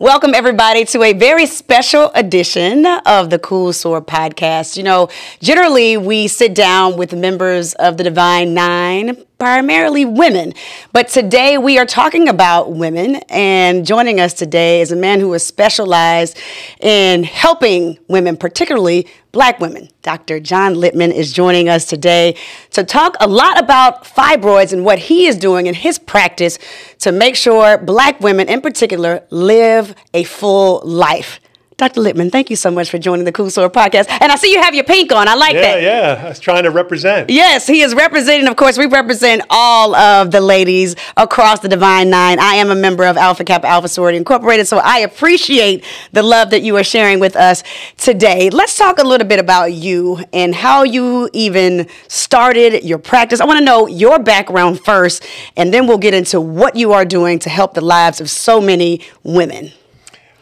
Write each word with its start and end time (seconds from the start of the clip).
Welcome, 0.00 0.32
everybody, 0.32 0.84
to 0.84 1.02
a 1.02 1.12
very 1.12 1.44
special 1.44 2.12
edition 2.14 2.86
of 2.86 3.30
the 3.30 3.38
Cool 3.40 3.72
Soror 3.72 4.00
podcast. 4.00 4.76
You 4.76 4.84
know, 4.84 5.08
generally 5.42 5.96
we 5.96 6.28
sit 6.28 6.54
down 6.54 6.96
with 6.96 7.12
members 7.12 7.74
of 7.74 7.96
the 7.96 8.04
Divine 8.04 8.54
Nine, 8.54 9.16
primarily 9.38 10.04
women. 10.04 10.54
But 10.92 11.08
today 11.08 11.58
we 11.58 11.78
are 11.78 11.84
talking 11.84 12.28
about 12.28 12.74
women, 12.74 13.16
and 13.28 13.84
joining 13.84 14.20
us 14.20 14.34
today 14.34 14.82
is 14.82 14.92
a 14.92 14.96
man 14.96 15.18
who 15.18 15.34
is 15.34 15.44
specialized 15.44 16.38
in 16.80 17.24
helping 17.24 17.98
women, 18.06 18.36
particularly 18.36 19.08
black 19.32 19.58
women. 19.58 19.88
Dr. 20.02 20.40
John 20.40 20.74
Lipman 20.74 21.12
is 21.12 21.32
joining 21.32 21.68
us 21.68 21.84
today 21.84 22.36
to 22.70 22.84
talk 22.84 23.16
a 23.20 23.28
lot 23.28 23.58
about 23.58 24.04
fibroids 24.04 24.72
and 24.72 24.84
what 24.84 24.98
he 24.98 25.26
is 25.26 25.36
doing 25.36 25.66
in 25.66 25.74
his 25.74 25.98
practice 25.98 26.58
to 27.00 27.12
make 27.12 27.36
sure 27.36 27.78
black 27.78 28.20
women 28.20 28.48
in 28.48 28.60
particular 28.60 29.22
live 29.30 29.94
a 30.14 30.24
full 30.24 30.80
life. 30.84 31.40
Dr. 31.78 32.00
Lipman, 32.00 32.32
thank 32.32 32.50
you 32.50 32.56
so 32.56 32.72
much 32.72 32.90
for 32.90 32.98
joining 32.98 33.24
the 33.24 33.30
Cool 33.30 33.46
Soror 33.46 33.70
podcast. 33.70 34.08
And 34.20 34.32
I 34.32 34.34
see 34.34 34.52
you 34.52 34.60
have 34.60 34.74
your 34.74 34.82
pink 34.82 35.12
on. 35.12 35.28
I 35.28 35.34
like 35.34 35.54
yeah, 35.54 35.60
that. 35.60 35.80
Yeah, 35.82 36.14
yeah, 36.16 36.24
I 36.24 36.28
was 36.30 36.40
trying 36.40 36.64
to 36.64 36.72
represent. 36.72 37.30
Yes, 37.30 37.68
he 37.68 37.82
is 37.82 37.94
representing, 37.94 38.48
of 38.48 38.56
course, 38.56 38.76
we 38.76 38.86
represent 38.86 39.42
all 39.48 39.94
of 39.94 40.32
the 40.32 40.40
ladies 40.40 40.96
across 41.16 41.60
the 41.60 41.68
Divine 41.68 42.10
Nine. 42.10 42.40
I 42.40 42.54
am 42.54 42.72
a 42.72 42.74
member 42.74 43.04
of 43.04 43.16
Alpha 43.16 43.44
Kappa 43.44 43.68
Alpha 43.68 43.86
Sorority 43.86 44.18
Incorporated, 44.18 44.66
so 44.66 44.78
I 44.78 44.98
appreciate 44.98 45.84
the 46.10 46.24
love 46.24 46.50
that 46.50 46.62
you 46.62 46.76
are 46.76 46.82
sharing 46.82 47.20
with 47.20 47.36
us 47.36 47.62
today. 47.96 48.50
Let's 48.50 48.76
talk 48.76 48.98
a 48.98 49.04
little 49.04 49.28
bit 49.28 49.38
about 49.38 49.72
you 49.72 50.24
and 50.32 50.56
how 50.56 50.82
you 50.82 51.30
even 51.32 51.86
started 52.08 52.82
your 52.82 52.98
practice. 52.98 53.40
I 53.40 53.44
want 53.44 53.60
to 53.60 53.64
know 53.64 53.86
your 53.86 54.18
background 54.18 54.80
first, 54.84 55.24
and 55.56 55.72
then 55.72 55.86
we'll 55.86 55.98
get 55.98 56.12
into 56.12 56.40
what 56.40 56.74
you 56.74 56.92
are 56.92 57.04
doing 57.04 57.38
to 57.38 57.48
help 57.48 57.74
the 57.74 57.82
lives 57.82 58.20
of 58.20 58.28
so 58.28 58.60
many 58.60 59.00
women. 59.22 59.70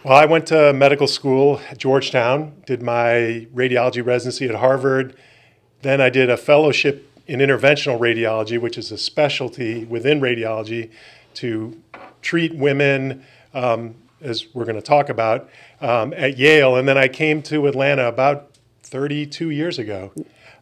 Well, 0.06 0.16
I 0.16 0.24
went 0.24 0.46
to 0.46 0.72
medical 0.72 1.08
school 1.08 1.60
at 1.68 1.78
Georgetown, 1.78 2.62
did 2.64 2.80
my 2.80 3.48
radiology 3.52 4.06
residency 4.06 4.48
at 4.48 4.54
Harvard. 4.54 5.16
Then 5.82 6.00
I 6.00 6.10
did 6.10 6.30
a 6.30 6.36
fellowship 6.36 7.10
in 7.26 7.40
interventional 7.40 7.98
radiology, 7.98 8.56
which 8.60 8.78
is 8.78 8.92
a 8.92 8.98
specialty 8.98 9.84
within 9.84 10.20
radiology 10.20 10.90
to 11.34 11.82
treat 12.22 12.54
women, 12.54 13.24
um, 13.52 13.96
as 14.20 14.46
we're 14.54 14.64
going 14.64 14.76
to 14.76 14.80
talk 14.80 15.08
about, 15.08 15.50
um, 15.80 16.12
at 16.12 16.38
Yale. 16.38 16.76
And 16.76 16.86
then 16.86 16.96
I 16.96 17.08
came 17.08 17.42
to 17.42 17.66
Atlanta 17.66 18.06
about 18.06 18.52
32 18.84 19.50
years 19.50 19.76
ago. 19.76 20.12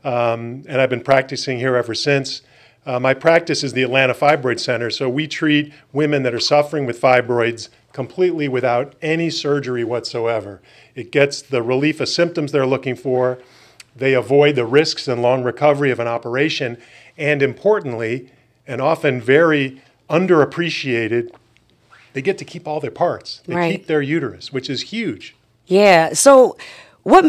Um, 0.05 0.65
and 0.67 0.81
I've 0.81 0.89
been 0.89 1.05
practicing 1.05 1.59
here 1.59 1.77
ever 1.77 1.95
since. 1.95 2.41
Uh, 2.87 2.99
my 2.99 3.13
practice 3.13 3.63
is 3.63 3.75
the 3.75 3.83
Atlanta 3.83 4.15
Fibroid 4.15 4.59
Center, 4.59 4.89
so 4.89 5.07
we 5.11 5.27
treat 5.27 5.71
women 5.93 6.23
that 6.23 6.33
are 6.33 6.41
suffering 6.41 6.87
with 6.87 6.99
fibroids 6.99 7.69
completely 7.95 8.49
without 8.49 8.93
any 9.01 9.31
surgery 9.31 9.85
whatsoever. 9.85 10.61
It 10.95 11.11
gets 11.11 11.41
the 11.41 11.63
relief 11.63 12.01
of 12.01 12.09
symptoms 12.11 12.53
they're 12.53 12.67
looking 12.67 12.97
for. 12.97 13.39
They 13.97 14.13
avoid 14.15 14.57
the 14.57 14.67
risks 14.67 15.07
and 15.09 15.23
long 15.23 15.45
recovery 15.45 15.93
of 15.93 16.01
an 16.01 16.09
operation. 16.09 16.77
And 17.17 17.41
importantly, 17.41 18.31
and 18.67 18.81
often 18.83 19.21
very 19.21 19.81
underappreciated, 20.11 21.31
they 22.13 22.21
get 22.21 22.37
to 22.39 22.45
keep 22.45 22.67
all 22.67 22.81
their 22.81 22.91
parts. 22.91 23.41
They 23.47 23.55
Right. 23.55 23.73
keep 23.73 23.87
their 23.87 24.03
uterus, 24.03 24.53
which 24.53 24.69
is 24.69 24.83
huge. 24.83 25.37
Yeah. 25.67 26.15
So, 26.15 26.57
what? 27.05 27.25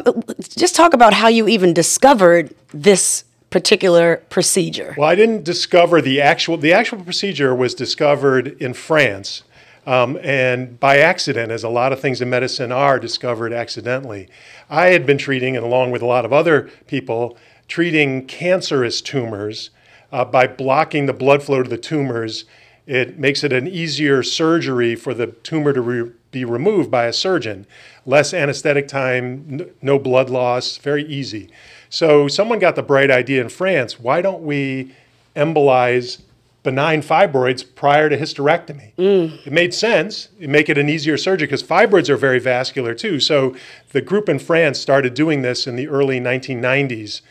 Just 0.57 0.75
talk 0.75 0.93
about 0.93 1.13
how 1.13 1.27
you 1.27 1.47
even 1.47 1.73
discovered 1.73 2.55
this 2.73 3.23
particular 3.51 4.23
procedure. 4.29 4.95
Well, 4.97 5.07
I 5.07 5.15
didn't 5.15 5.43
discover 5.43 6.01
the 6.01 6.19
actual. 6.21 6.57
The 6.57 6.73
actual 6.73 6.99
procedure 7.03 7.53
was 7.53 7.75
discovered 7.75 8.59
in 8.59 8.73
France, 8.73 9.43
um, 9.85 10.17
and 10.21 10.79
by 10.79 10.97
accident, 10.97 11.51
as 11.51 11.63
a 11.63 11.69
lot 11.69 11.93
of 11.93 11.99
things 11.99 12.21
in 12.21 12.29
medicine 12.29 12.71
are 12.71 12.99
discovered 12.99 13.53
accidentally. 13.53 14.27
I 14.69 14.87
had 14.87 15.05
been 15.05 15.17
treating, 15.17 15.55
and 15.55 15.65
along 15.65 15.91
with 15.91 16.01
a 16.01 16.07
lot 16.07 16.25
of 16.25 16.33
other 16.33 16.69
people, 16.87 17.37
treating 17.67 18.25
cancerous 18.25 19.01
tumors 19.01 19.69
uh, 20.11 20.25
by 20.25 20.47
blocking 20.47 21.05
the 21.05 21.13
blood 21.13 21.43
flow 21.43 21.63
to 21.63 21.69
the 21.69 21.77
tumors. 21.77 22.45
It 22.87 23.17
makes 23.17 23.43
it 23.43 23.51
an 23.51 23.67
easier 23.67 24.21
surgery 24.23 24.95
for 24.95 25.13
the 25.13 25.27
tumor 25.27 25.73
to 25.73 25.81
re- 25.81 26.11
be 26.31 26.45
removed 26.45 26.91
by 26.91 27.05
a 27.05 27.13
surgeon. 27.13 27.65
Less 28.05 28.33
anesthetic 28.33 28.87
time, 28.87 29.45
n- 29.49 29.69
no 29.81 29.97
blood 29.97 30.29
loss, 30.29 30.77
very 30.77 31.03
easy. 31.05 31.49
So 31.89 32.27
someone 32.27 32.59
got 32.59 32.75
the 32.75 32.83
bright 32.83 33.09
idea 33.09 33.41
in 33.41 33.49
France 33.49 33.99
why 33.99 34.21
don't 34.21 34.43
we 34.43 34.93
embolize 35.35 36.21
benign 36.65 37.01
fibroids 37.01 37.63
prior 37.75 38.09
to 38.09 38.17
hysterectomy? 38.17 38.93
Mm. 38.95 39.45
It 39.45 39.53
made 39.53 39.73
sense. 39.73 40.29
It 40.39 40.49
make 40.49 40.67
it 40.67 40.77
an 40.77 40.89
easier 40.89 41.15
surgery 41.15 41.45
because 41.45 41.63
fibroids 41.63 42.09
are 42.09 42.17
very 42.17 42.39
vascular 42.39 42.93
too. 42.95 43.19
So 43.21 43.55
the 43.91 44.01
group 44.01 44.27
in 44.27 44.39
France 44.39 44.79
started 44.79 45.13
doing 45.13 45.43
this 45.43 45.67
in 45.67 45.75
the 45.77 45.87
early 45.87 46.19
1990s. 46.19 47.21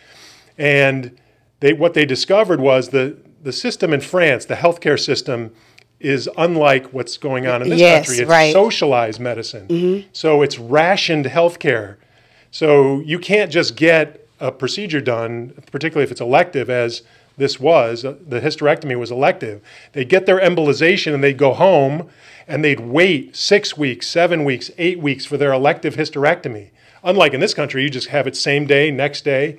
And 0.57 1.19
they, 1.61 1.73
what 1.73 1.95
they 1.95 2.07
discovered 2.07 2.61
was 2.61 2.91
the, 2.91 3.19
the 3.43 3.53
system 3.53 3.93
in 3.93 4.01
France, 4.01 4.45
the 4.45 4.55
healthcare 4.55 4.99
system, 4.99 5.53
is 5.99 6.31
unlike 6.39 6.87
what's 6.93 7.17
going 7.17 7.47
on 7.49 7.61
in 7.61 7.71
this 7.71 7.81
Yes, 7.81 8.07
country. 8.07 8.23
It's 8.23 8.31
right. 8.31 8.53
socialized 8.53 9.19
medicine. 9.19 9.67
Mm-hmm. 9.67 10.09
So 10.13 10.43
it's 10.43 10.59
rationed 10.59 11.27
healthcare. 11.27 11.97
So 12.53 13.01
you 13.01 13.19
can't 13.19 13.51
just 13.51 13.75
get 13.75 14.29
a 14.39 14.53
procedure 14.53 15.01
done, 15.01 15.55
particularly 15.73 16.05
if 16.05 16.13
it's 16.13 16.21
elective, 16.21 16.71
as 16.71 17.03
this 17.37 17.59
was. 17.59 18.05
Uh, 18.05 18.15
The 18.27 18.41
hysterectomy 18.41 18.99
was 18.99 19.11
elective. 19.11 19.61
They'd 19.93 20.09
get 20.09 20.27
their 20.27 20.41
embolization 20.41 21.15
and 21.15 21.23
they'd 21.23 21.39
go 21.39 21.53
home 21.55 22.09
and 22.47 22.65
they'd 22.65 22.81
wait 22.81 23.35
six 23.37 23.77
weeks, 23.77 24.07
seven 24.07 24.45
weeks, 24.45 24.71
eight 24.79 24.99
weeks 24.99 25.25
for 25.25 25.37
their 25.37 25.53
elective 25.53 25.97
hysterectomy. 25.97 26.71
Unlike 27.03 27.35
in 27.35 27.41
this 27.41 27.55
country, 27.55 27.83
you 27.83 27.91
just 27.91 28.09
have 28.09 28.27
it 28.27 28.37
same 28.37 28.67
day, 28.67 28.91
next 28.91 29.25
day. 29.25 29.59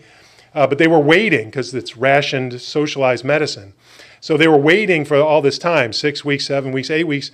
Uh, 0.53 0.66
but 0.66 0.78
they 0.78 0.88
were 0.88 1.00
waiting 1.00 1.47
because 1.50 1.74
it's 1.74 1.97
rationed, 1.97 2.62
socialized 2.62 3.25
medicine. 3.25 3.74
So 4.22 4.38
they 4.38 4.47
were 4.47 4.58
waiting 4.58 5.03
for 5.06 5.18
all 5.18 5.41
this 5.41 5.58
time 5.59 5.91
six 5.94 6.24
weeks, 6.24 6.46
seven 6.46 6.72
weeks, 6.72 6.90
eight 6.90 7.03
weeks. 7.06 7.31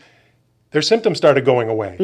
Their 0.72 0.82
symptoms 0.82 1.18
started 1.18 1.46
going 1.46 1.70
away. 1.70 1.98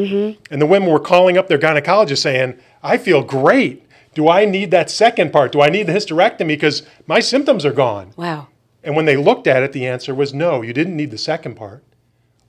And 0.50 0.60
the 0.62 0.66
women 0.66 0.90
were 0.90 1.00
calling 1.00 1.36
up 1.38 1.48
their 1.48 1.58
gynecologist 1.58 2.18
saying, 2.18 2.58
I 2.82 2.98
feel 2.98 3.22
great. 3.22 3.84
Do 4.14 4.28
I 4.28 4.44
need 4.44 4.70
that 4.70 4.90
second 4.90 5.32
part? 5.32 5.52
Do 5.52 5.60
I 5.60 5.68
need 5.68 5.86
the 5.86 5.92
hysterectomy? 5.92 6.48
Because 6.48 6.82
my 7.06 7.20
symptoms 7.20 7.64
are 7.64 7.72
gone. 7.72 8.12
Wow. 8.16 8.48
And 8.82 8.96
when 8.96 9.04
they 9.04 9.16
looked 9.16 9.46
at 9.46 9.62
it, 9.62 9.72
the 9.72 9.86
answer 9.86 10.14
was 10.14 10.32
no, 10.32 10.62
you 10.62 10.72
didn't 10.72 10.96
need 10.96 11.10
the 11.10 11.18
second 11.18 11.56
part. 11.56 11.82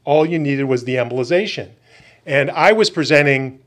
All 0.05 0.25
you 0.25 0.39
needed 0.39 0.63
was 0.63 0.85
the 0.85 0.95
embolization. 0.95 1.71
And 2.25 2.49
I 2.51 2.71
was 2.71 2.89
presenting 2.89 3.59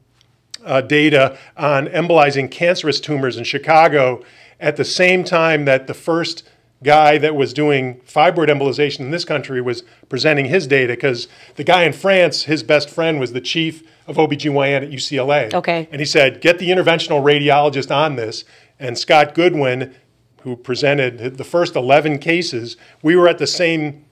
uh, 0.65 0.81
data 0.81 1.39
on 1.57 1.87
embolizing 1.89 2.51
cancerous 2.51 3.01
tumors 3.01 3.37
in 3.37 3.45
Chicago 3.45 4.25
at 4.61 4.77
the 4.77 4.85
same 4.85 5.25
time 5.25 5.65
that 5.65 5.87
the 5.87 5.95
first 5.95 6.49
guy 6.83 7.19
that 7.19 7.35
was 7.37 7.53
doing 7.53 8.01
fibroid 8.01 8.49
embolization 8.49 9.01
in 9.01 9.11
this 9.11 9.25
country 9.25 9.61
was 9.61 9.83
presenting 10.09 10.47
his 10.47 10.67
data 10.67 10.95
because 10.95 11.29
the 11.57 11.65
guy 11.65 11.85
in 11.85 11.93
France, 11.93 12.45
his 12.45 12.63
best 12.63 12.91
friend 12.91 13.21
was 13.21 13.33
the 13.33 13.41
chief 13.41 13.83
of 14.07 14.17
OBGYN 14.17 14.83
at 14.83 14.91
UCLA. 14.91 15.53
Okay. 15.55 15.89
And 15.91 16.01
he 16.01 16.07
said, 16.07 16.41
get 16.41 16.59
the 16.59 16.71
interventional 16.71 17.23
radiologist 17.23 17.95
on 17.95 18.17
this. 18.17 18.45
And 18.79 18.99
Scott 18.99 19.35
Goodwin, 19.35 19.95
who 20.43 20.57
presented 20.57 21.39
the 21.39 21.45
first 21.45 21.77
11 21.77 22.19
cases, 22.19 22.77
we 23.03 23.15
were 23.15 23.29
at 23.29 23.39
the 23.39 23.47
same 23.47 24.05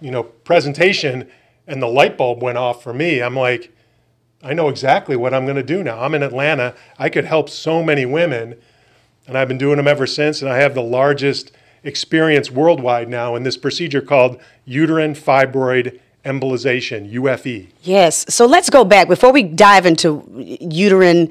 you 0.00 0.10
know, 0.10 0.24
presentation 0.24 1.28
and 1.66 1.80
the 1.80 1.86
light 1.86 2.18
bulb 2.18 2.42
went 2.42 2.58
off 2.58 2.82
for 2.82 2.92
me. 2.92 3.22
I'm 3.22 3.36
like, 3.36 3.72
I 4.42 4.52
know 4.52 4.68
exactly 4.68 5.16
what 5.16 5.32
I'm 5.32 5.44
going 5.44 5.56
to 5.56 5.62
do 5.62 5.82
now. 5.84 6.02
I'm 6.02 6.14
in 6.14 6.22
Atlanta. 6.22 6.74
I 6.98 7.08
could 7.08 7.24
help 7.24 7.48
so 7.48 7.82
many 7.82 8.04
women, 8.04 8.60
and 9.28 9.38
I've 9.38 9.46
been 9.46 9.58
doing 9.58 9.76
them 9.76 9.86
ever 9.86 10.06
since. 10.06 10.42
And 10.42 10.50
I 10.50 10.58
have 10.58 10.74
the 10.74 10.82
largest 10.82 11.52
experience 11.84 12.50
worldwide 12.50 13.08
now 13.08 13.34
in 13.36 13.42
this 13.42 13.56
procedure 13.56 14.00
called 14.00 14.40
uterine 14.64 15.14
fibroid 15.14 15.98
embolization, 16.24 17.10
UFE. 17.12 17.68
Yes. 17.82 18.24
So 18.32 18.46
let's 18.46 18.70
go 18.70 18.84
back 18.84 19.08
before 19.08 19.32
we 19.32 19.42
dive 19.42 19.86
into 19.86 20.22
uterine 20.60 21.30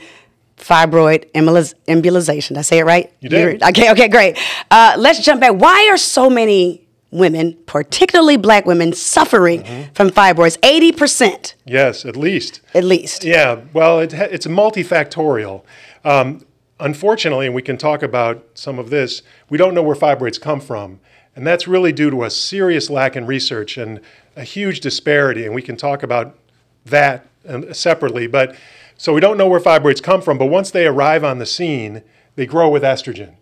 fibroid 0.57 1.31
emboliz- 1.31 1.73
embolization. 1.87 2.49
Did 2.49 2.57
I 2.57 2.61
say 2.61 2.79
it 2.79 2.83
right? 2.85 3.11
You 3.21 3.29
did. 3.29 3.63
Okay. 3.63 3.91
Okay. 3.91 4.07
Great. 4.07 4.37
Uh, 4.69 4.95
let's 4.97 5.19
jump 5.19 5.41
back. 5.41 5.53
Why 5.53 5.87
are 5.91 5.97
so 5.97 6.29
many 6.29 6.85
women, 7.11 7.57
particularly 7.65 8.37
Black 8.37 8.65
women, 8.65 8.93
suffering 8.93 9.63
Mm-hmm. 9.63 9.93
from 9.93 10.09
fibroids? 10.09 10.57
Eighty 10.63 10.91
percent, 10.91 11.55
Yes, 11.65 12.05
at 12.05 12.15
least. 12.15 12.61
at 12.73 12.83
least. 12.83 13.23
Yeah, 13.23 13.61
well, 13.73 13.99
it, 14.01 14.13
it's 14.13 14.45
multifactorial. 14.47 15.63
Um, 16.03 16.45
unfortunately, 16.81 17.45
and 17.45 17.55
we 17.55 17.61
can 17.61 17.77
talk 17.77 18.03
about 18.03 18.45
some 18.53 18.79
of 18.79 18.89
this, 18.89 19.21
we 19.49 19.57
don't 19.57 19.73
know 19.73 19.83
where 19.83 19.95
fibroids 19.95 20.39
come 20.41 20.59
from. 20.59 20.99
And 21.35 21.47
that's 21.47 21.67
really 21.67 21.93
due 21.93 22.09
to 22.09 22.23
a 22.25 22.29
serious 22.29 22.89
lack 22.89 23.15
in 23.15 23.25
research 23.25 23.77
and 23.77 24.01
a 24.35 24.43
huge 24.43 24.81
disparity. 24.81 25.45
And 25.45 25.55
we 25.55 25.61
can 25.61 25.77
talk 25.77 26.03
about 26.03 26.37
that 26.85 27.27
uh, 27.47 27.71
separately. 27.71 28.27
But 28.27 28.55
so 28.97 29.13
we 29.13 29.21
don't 29.21 29.37
know 29.37 29.47
where 29.47 29.59
fibroids 29.59 30.03
come 30.03 30.21
from, 30.21 30.37
but 30.37 30.47
once 30.47 30.71
they 30.71 30.85
arrive 30.85 31.23
on 31.23 31.39
the 31.39 31.45
scene, 31.45 32.03
they 32.35 32.45
grow 32.45 32.69
with 32.69 32.83
estrogen. 32.83 33.35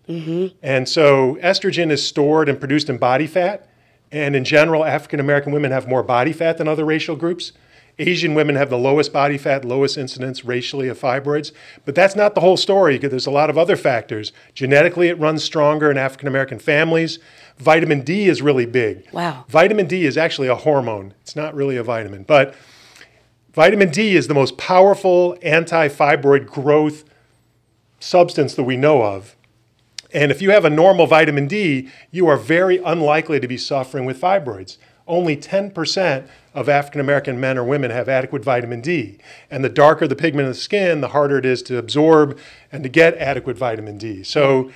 And 0.62 0.88
so 0.88 1.36
estrogen 1.42 1.90
is 1.90 2.06
stored 2.06 2.48
and 2.48 2.58
produced 2.58 2.88
in 2.88 2.98
body 2.98 3.26
fat. 3.26 3.68
And 4.12 4.34
in 4.34 4.44
general, 4.44 4.84
African 4.84 5.20
American 5.20 5.52
women 5.52 5.70
have 5.70 5.86
more 5.88 6.02
body 6.02 6.32
fat 6.32 6.58
than 6.58 6.66
other 6.68 6.84
racial 6.84 7.16
groups. 7.16 7.52
Asian 8.00 8.34
women 8.34 8.56
have 8.56 8.70
the 8.70 8.78
lowest 8.78 9.12
body 9.12 9.36
fat, 9.36 9.64
lowest 9.64 9.98
incidence 9.98 10.42
racially 10.44 10.88
of 10.88 10.98
fibroids. 10.98 11.52
But 11.84 11.94
that's 11.94 12.16
not 12.16 12.34
the 12.34 12.40
whole 12.40 12.56
story 12.56 12.96
because 12.96 13.10
there's 13.10 13.26
a 13.26 13.30
lot 13.30 13.50
of 13.50 13.58
other 13.58 13.76
factors. 13.76 14.32
Genetically, 14.54 15.08
it 15.08 15.18
runs 15.18 15.44
stronger 15.44 15.90
in 15.90 15.98
African 15.98 16.26
American 16.26 16.58
families. 16.58 17.18
Vitamin 17.58 18.00
D 18.00 18.26
is 18.26 18.40
really 18.40 18.64
big. 18.64 19.06
Wow. 19.12 19.44
Vitamin 19.48 19.86
D 19.86 20.06
is 20.06 20.16
actually 20.16 20.48
a 20.48 20.54
hormone, 20.54 21.14
it's 21.20 21.36
not 21.36 21.54
really 21.54 21.76
a 21.76 21.82
vitamin. 21.82 22.22
But 22.22 22.54
vitamin 23.52 23.90
D 23.90 24.16
is 24.16 24.28
the 24.28 24.34
most 24.34 24.56
powerful 24.56 25.36
anti 25.42 25.88
fibroid 25.88 26.46
growth 26.46 27.04
substance 27.98 28.54
that 28.54 28.64
we 28.64 28.78
know 28.78 29.02
of. 29.02 29.36
And 30.12 30.30
if 30.30 30.40
you 30.40 30.50
have 30.50 30.64
a 30.64 30.70
normal 30.70 31.06
vitamin 31.06 31.46
D, 31.46 31.90
you 32.10 32.26
are 32.28 32.38
very 32.38 32.78
unlikely 32.78 33.40
to 33.40 33.46
be 33.46 33.58
suffering 33.58 34.06
with 34.06 34.20
fibroids. 34.20 34.78
Only 35.06 35.36
10% 35.36 36.28
of 36.54 36.68
African 36.68 37.00
American 37.00 37.38
men 37.38 37.56
or 37.56 37.64
women 37.64 37.90
have 37.90 38.08
adequate 38.08 38.44
vitamin 38.44 38.80
D. 38.80 39.18
And 39.50 39.64
the 39.64 39.68
darker 39.68 40.08
the 40.08 40.16
pigment 40.16 40.48
of 40.48 40.54
the 40.54 40.60
skin, 40.60 41.00
the 41.00 41.08
harder 41.08 41.38
it 41.38 41.46
is 41.46 41.62
to 41.64 41.78
absorb 41.78 42.38
and 42.72 42.82
to 42.82 42.88
get 42.88 43.16
adequate 43.18 43.56
vitamin 43.56 43.98
D. 43.98 44.22
So, 44.24 44.70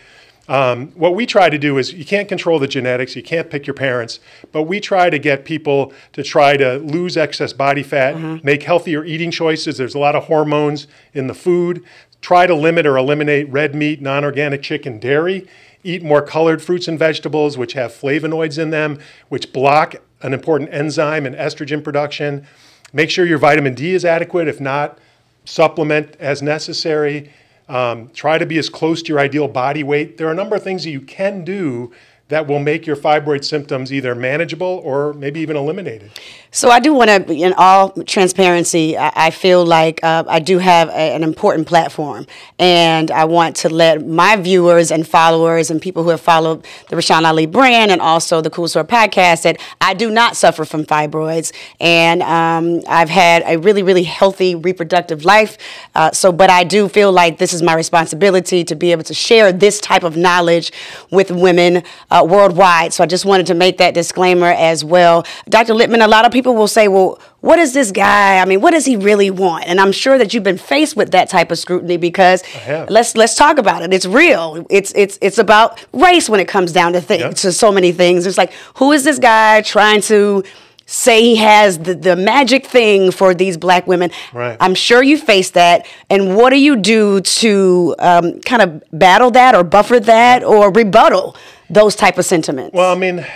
um, 0.46 0.88
what 0.88 1.14
we 1.14 1.24
try 1.24 1.48
to 1.48 1.58
do 1.58 1.78
is 1.78 1.94
you 1.94 2.04
can't 2.04 2.28
control 2.28 2.58
the 2.58 2.68
genetics, 2.68 3.16
you 3.16 3.22
can't 3.22 3.48
pick 3.48 3.66
your 3.66 3.74
parents, 3.74 4.20
but 4.52 4.64
we 4.64 4.78
try 4.78 5.08
to 5.08 5.18
get 5.18 5.44
people 5.44 5.92
to 6.12 6.22
try 6.22 6.56
to 6.58 6.78
lose 6.78 7.16
excess 7.16 7.54
body 7.54 7.82
fat, 7.82 8.14
mm-hmm. 8.14 8.44
make 8.44 8.62
healthier 8.62 9.04
eating 9.04 9.30
choices. 9.30 9.78
There's 9.78 9.94
a 9.94 9.98
lot 9.98 10.14
of 10.14 10.24
hormones 10.24 10.86
in 11.14 11.28
the 11.28 11.34
food. 11.34 11.82
Try 12.20 12.46
to 12.46 12.54
limit 12.54 12.86
or 12.86 12.96
eliminate 12.96 13.50
red 13.50 13.74
meat, 13.74 14.00
non 14.02 14.24
organic 14.24 14.62
chicken, 14.62 14.98
dairy. 14.98 15.46
Eat 15.82 16.02
more 16.02 16.22
colored 16.22 16.62
fruits 16.62 16.88
and 16.88 16.98
vegetables, 16.98 17.58
which 17.58 17.74
have 17.74 17.92
flavonoids 17.92 18.58
in 18.58 18.70
them, 18.70 18.98
which 19.28 19.52
block 19.52 19.96
an 20.24 20.32
important 20.32 20.72
enzyme 20.72 21.26
in 21.26 21.34
estrogen 21.34 21.84
production. 21.84 22.46
Make 22.92 23.10
sure 23.10 23.26
your 23.26 23.38
vitamin 23.38 23.74
D 23.74 23.92
is 23.92 24.04
adequate. 24.04 24.48
If 24.48 24.58
not, 24.58 24.98
supplement 25.44 26.16
as 26.18 26.42
necessary. 26.42 27.30
Um, 27.68 28.10
try 28.14 28.38
to 28.38 28.46
be 28.46 28.58
as 28.58 28.70
close 28.70 29.02
to 29.02 29.08
your 29.08 29.20
ideal 29.20 29.48
body 29.48 29.82
weight. 29.82 30.16
There 30.16 30.26
are 30.26 30.32
a 30.32 30.34
number 30.34 30.56
of 30.56 30.62
things 30.62 30.84
that 30.84 30.90
you 30.90 31.02
can 31.02 31.44
do 31.44 31.92
that 32.28 32.46
will 32.46 32.58
make 32.58 32.86
your 32.86 32.96
fibroid 32.96 33.44
symptoms 33.44 33.92
either 33.92 34.14
manageable 34.14 34.80
or 34.82 35.12
maybe 35.12 35.40
even 35.40 35.56
eliminated. 35.56 36.10
So 36.50 36.70
I 36.70 36.78
do 36.78 36.94
want 36.94 37.10
to, 37.10 37.34
in 37.34 37.52
all 37.54 37.90
transparency, 38.04 38.96
I, 38.96 39.30
feel 39.30 39.66
like 39.66 39.98
uh, 40.04 40.22
I 40.28 40.38
do 40.38 40.58
have 40.58 40.88
a, 40.90 40.92
an 40.92 41.24
important 41.24 41.66
platform, 41.66 42.26
and 42.60 43.10
I 43.10 43.24
want 43.24 43.56
to 43.56 43.68
let 43.68 44.06
my 44.06 44.36
viewers 44.36 44.92
and 44.92 45.04
followers 45.06 45.70
and 45.70 45.82
people 45.82 46.04
who 46.04 46.10
have 46.10 46.20
followed 46.20 46.64
the 46.90 46.96
Rashan 46.96 47.24
Ali 47.24 47.46
brand 47.46 47.90
and 47.90 48.00
also 48.00 48.40
the 48.40 48.50
Cool 48.50 48.66
Soror 48.66 48.84
podcast 48.84 49.42
that 49.42 49.60
I 49.80 49.94
do 49.94 50.10
not 50.10 50.36
suffer 50.36 50.64
from 50.64 50.84
fibroids, 50.84 51.52
and 51.80 52.22
um, 52.22 52.82
I've 52.88 53.10
had 53.10 53.42
a 53.46 53.58
really, 53.58 53.82
really 53.82 54.04
healthy 54.04 54.54
reproductive 54.54 55.24
life. 55.24 55.58
Uh, 55.96 56.12
so, 56.12 56.30
but 56.30 56.50
I 56.50 56.62
do 56.62 56.88
feel 56.88 57.10
like 57.10 57.38
this 57.38 57.52
is 57.52 57.62
my 57.62 57.74
responsibility 57.74 58.62
to 58.62 58.76
be 58.76 58.92
able 58.92 59.04
to 59.04 59.14
share 59.14 59.50
this 59.52 59.80
type 59.80 60.04
of 60.04 60.16
knowledge 60.16 60.70
with 61.10 61.32
women 61.32 61.82
uh, 62.12 62.23
worldwide. 62.28 62.92
So 62.92 63.04
I 63.04 63.06
just 63.06 63.24
wanted 63.24 63.46
to 63.46 63.54
make 63.54 63.78
that 63.78 63.94
disclaimer 63.94 64.48
as 64.48 64.84
well, 64.84 65.24
Dr. 65.48 65.74
Lipman. 65.74 66.04
A 66.04 66.08
lot 66.08 66.24
of 66.24 66.32
people 66.32 66.54
will 66.54 66.68
say, 66.68 66.88
well, 66.88 67.20
what 67.40 67.58
is 67.58 67.74
this 67.74 67.92
guy? 67.92 68.38
I 68.38 68.44
mean, 68.46 68.60
what 68.60 68.70
does 68.70 68.86
he 68.86 68.96
really 68.96 69.30
want? 69.30 69.66
And 69.66 69.80
I'm 69.80 69.92
sure 69.92 70.16
that 70.16 70.32
you've 70.32 70.44
been 70.44 70.58
faced 70.58 70.96
with 70.96 71.10
that 71.10 71.28
type 71.28 71.50
of 71.50 71.58
scrutiny 71.58 71.98
because 71.98 72.42
let's 72.88 73.16
let's 73.16 73.34
talk 73.34 73.58
about 73.58 73.82
it. 73.82 73.92
It's 73.92 74.06
real. 74.06 74.66
It's 74.70 74.92
it's 74.94 75.18
it's 75.20 75.38
about 75.38 75.84
race 75.92 76.28
when 76.28 76.40
it 76.40 76.48
comes 76.48 76.72
down 76.72 76.94
to 76.94 77.00
things 77.00 77.42
to 77.42 77.52
so 77.52 77.70
many 77.70 77.92
things. 77.92 78.26
It's 78.26 78.38
like, 78.38 78.52
who 78.76 78.92
is 78.92 79.04
this 79.04 79.18
guy 79.18 79.60
trying 79.60 80.00
to 80.02 80.42
say 80.86 81.22
he 81.22 81.36
has 81.36 81.78
the, 81.78 81.94
the 81.94 82.16
magic 82.16 82.66
thing 82.66 83.10
for 83.10 83.34
these 83.34 83.56
black 83.56 83.86
women. 83.86 84.10
Right. 84.32 84.56
I'm 84.60 84.74
sure 84.74 85.02
you 85.02 85.16
face 85.18 85.50
that. 85.50 85.86
And 86.10 86.36
what 86.36 86.50
do 86.50 86.58
you 86.58 86.76
do 86.76 87.20
to 87.20 87.94
um, 87.98 88.40
kind 88.40 88.62
of 88.62 88.82
battle 88.92 89.30
that 89.32 89.54
or 89.54 89.64
buffer 89.64 89.98
that 90.00 90.44
or 90.44 90.70
rebuttal 90.70 91.36
those 91.70 91.96
type 91.96 92.18
of 92.18 92.24
sentiments? 92.24 92.74
Well, 92.74 92.92
I 92.92 92.98
mean, 92.98 93.26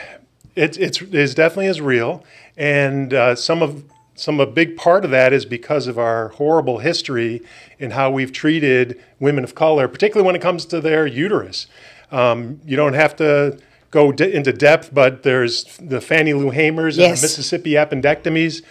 it, 0.54 0.78
it's, 0.78 1.00
it's 1.00 1.34
definitely 1.34 1.66
is 1.66 1.80
real. 1.80 2.25
And 2.56 3.14
uh, 3.14 3.34
some 3.36 3.62
of 3.62 3.84
some 4.19 4.40
a 4.40 4.46
big 4.46 4.76
part 4.76 5.04
of 5.04 5.12
that 5.12 5.32
is 5.32 5.44
because 5.44 5.86
of 5.86 5.96
our 5.96 6.30
horrible 6.30 6.78
history 6.78 7.40
in 7.78 7.92
how 7.92 8.10
we've 8.10 8.32
treated 8.32 9.00
women 9.20 9.44
of 9.44 9.54
color, 9.54 9.86
particularly 9.86 10.26
when 10.26 10.34
it 10.34 10.42
comes 10.42 10.66
to 10.66 10.80
their 10.80 11.06
uterus. 11.06 11.69
Um, 12.10 12.60
you 12.64 12.76
don't 12.76 12.94
have 12.94 13.14
to 13.16 13.58
go 13.92 14.10
de- 14.10 14.34
into 14.34 14.52
depth, 14.52 14.92
but 14.92 15.22
there's 15.22 15.64
the 15.76 16.00
Fannie 16.00 16.34
Lou 16.34 16.50
Hamers 16.50 16.96
yes. 16.96 17.10
and 17.10 17.16
the 17.16 17.22
Mississippi 17.22 17.72
appendectomies. 17.72 18.62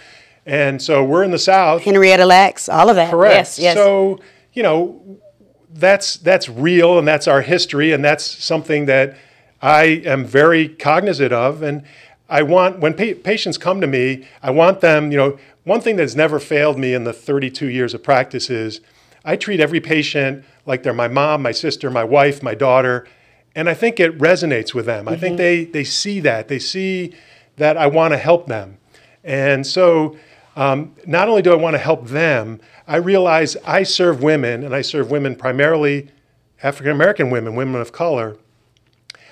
And 0.46 0.82
so 0.82 1.04
we're 1.04 1.24
in 1.24 1.32
the 1.32 1.40
South. 1.40 1.84
Henrietta 1.84 2.26
Lacks, 2.26 2.68
all 2.68 2.90
of 2.90 2.98
that. 2.98 3.10
Correct. 3.10 3.36
Yes, 3.36 3.60
yes. 3.60 3.76
So, 3.76 4.20
you 4.52 4.64
know, 4.64 5.20
that's 5.70 6.18
that's 6.18 6.50
real 6.50 6.98
and 6.98 7.08
that's 7.08 7.28
our 7.28 7.42
history 7.42 7.92
and 7.94 8.04
that's 8.04 8.26
something 8.26 8.86
that 8.88 9.16
I 9.62 9.84
am 10.06 10.26
very 10.26 10.70
cognizant 10.70 11.34
of. 11.34 11.62
And 11.62 11.84
I 12.30 12.44
want, 12.44 12.80
when 12.80 12.94
pa- 12.94 13.20
patients 13.24 13.58
come 13.58 13.82
to 13.82 13.88
me, 13.88 14.28
I 14.44 14.52
want 14.52 14.82
them, 14.82 15.12
you 15.12 15.18
know, 15.18 15.40
one 15.64 15.82
thing 15.82 15.96
that's 15.96 16.16
never 16.16 16.40
failed 16.40 16.78
me 16.78 16.94
in 16.94 17.04
the 17.04 17.14
32 17.14 17.68
years 17.68 17.94
of 17.94 18.04
practice 18.04 18.50
is 18.50 18.80
I 19.26 19.36
treat 19.36 19.60
every 19.60 19.82
patient 19.82 20.46
like 20.66 20.84
they're 20.84 20.94
my 20.94 21.08
mom, 21.08 21.42
my 21.42 21.52
sister, 21.52 21.90
my 21.90 22.04
wife, 22.04 22.42
my 22.42 22.56
daughter. 22.56 23.06
And 23.56 23.70
I 23.70 23.74
think 23.74 24.00
it 24.00 24.18
resonates 24.18 24.74
with 24.74 24.86
them. 24.86 25.06
Mm-hmm. 25.06 25.14
I 25.14 25.18
think 25.18 25.34
mm-hmm. 25.34 25.38
they, 25.38 25.66
they 25.66 25.84
see 25.84 26.20
that. 26.22 26.48
They 26.48 26.60
see 26.60 27.14
that 27.58 27.76
I 27.76 27.88
want 27.88 28.14
to 28.14 28.18
help 28.18 28.48
them. 28.48 28.78
And 29.24 29.68
so 29.68 30.16
um, 30.56 30.96
not 31.06 31.28
only 31.28 31.42
do 31.42 31.52
I 31.52 31.56
want 31.56 31.74
to 31.76 31.80
help 31.80 32.08
them, 32.08 32.60
I 32.88 32.98
realize 32.98 33.58
I 33.66 33.84
serve 33.84 34.24
women, 34.24 34.64
and 34.64 34.74
I 34.74 34.82
serve 34.82 35.12
women 35.12 35.36
primarily 35.36 36.10
African 36.64 36.92
American 36.92 37.30
women, 37.30 37.56
women 37.56 37.80
of 37.82 37.92
color. 37.92 38.38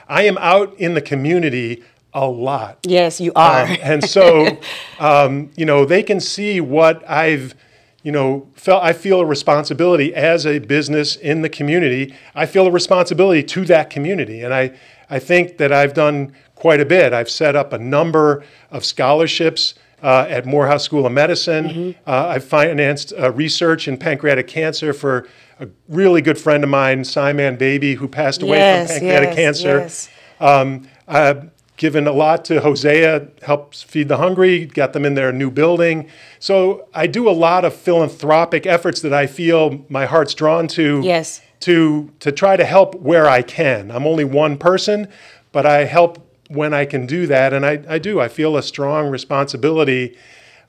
I 0.08 0.24
am 0.24 0.38
out 0.38 0.74
in 0.80 0.94
the 0.94 1.02
community 1.02 1.84
a 2.16 2.28
lot. 2.28 2.80
Yes, 2.84 3.20
you 3.20 3.34
are. 3.36 3.66
Um, 3.66 3.78
and 3.84 4.04
so, 4.04 4.58
um, 5.00 5.52
you 5.56 5.66
know, 5.66 5.86
they 5.86 6.02
can 6.02 6.20
see 6.20 6.62
what 6.62 7.08
I've, 7.08 7.54
you 8.02 8.12
know, 8.12 8.48
felt. 8.54 8.84
I 8.84 8.94
feel 8.94 9.20
a 9.20 9.26
responsibility 9.26 10.16
as 10.16 10.48
a 10.48 10.60
business 10.60 11.18
in 11.18 11.42
the 11.42 11.50
community. 11.50 12.16
I 12.34 12.46
feel 12.46 12.66
a 12.66 12.72
responsibility 12.72 13.44
to 13.44 13.66
that 13.66 13.90
community, 13.90 14.42
and 14.42 14.54
I, 14.54 14.72
I 15.10 15.20
think 15.20 15.58
that 15.58 15.72
I've 15.74 15.94
done 15.94 16.34
quite 16.56 16.80
a 16.80 16.86
bit. 16.86 17.14
I've 17.14 17.30
set 17.30 17.56
up 17.56 17.74
a 17.74 17.78
number 17.78 18.44
of 18.72 18.84
scholarships. 18.86 19.76
Uh, 20.04 20.28
at 20.30 20.46
Morehouse 20.46 20.84
School 20.84 21.08
of 21.08 21.14
Medicine. 21.14 21.66
Mm-hmm. 21.66 21.92
Uh, 22.08 22.28
I've 22.28 22.44
financed 22.44 23.12
uh, 23.18 23.32
research 23.32 23.88
in 23.88 23.98
pancreatic 23.98 24.48
cancer 24.48 24.94
for 24.94 25.28
a 25.60 25.68
really 25.88 26.22
good 26.22 26.38
friend 26.38 26.64
of 26.64 26.70
mine, 26.70 27.04
Simon 27.04 27.56
Baby, 27.56 27.96
who 27.96 28.08
passed 28.08 28.42
away 28.42 28.58
yes, 28.58 28.88
from 28.88 29.00
pancreatic 29.00 29.30
yes, 29.30 29.36
cancer. 29.36 29.80
Yes. 29.80 30.10
Um, 30.40 30.90
given 31.78 32.08
a 32.08 32.12
lot 32.12 32.46
to 32.46 32.62
Hosea, 32.62 33.28
helps 33.42 33.82
feed 33.84 34.08
the 34.08 34.18
hungry, 34.18 34.66
got 34.66 34.94
them 34.94 35.06
in 35.06 35.16
their 35.16 35.32
new 35.32 35.52
building. 35.52 36.10
So 36.40 36.88
I 36.94 37.08
do 37.08 37.30
a 37.30 37.32
lot 37.32 37.66
of 37.66 37.74
philanthropic 37.74 38.66
efforts 38.66 39.02
that 39.02 39.14
I 39.14 39.28
feel 39.28 39.86
my 39.90 40.06
heart's 40.06 40.34
drawn 40.34 40.68
to. 40.70 41.02
Yes. 41.04 41.42
To 41.62 42.12
to 42.20 42.32
try 42.32 42.58
to 42.58 42.66
help 42.66 42.96
where 42.96 43.28
I 43.28 43.42
can. 43.42 43.90
I'm 43.90 44.06
only 44.06 44.24
one 44.24 44.58
person, 44.58 45.08
but 45.52 45.66
I 45.66 45.86
help 45.86 46.22
when 46.50 46.74
I 46.74 46.86
can 46.86 47.08
do 47.08 47.26
that, 47.28 47.54
and 47.54 47.66
I, 47.66 47.82
I 47.88 47.98
do. 47.98 48.20
I 48.20 48.28
feel 48.28 48.56
a 48.56 48.62
strong 48.62 49.10
responsibility, 49.10 50.16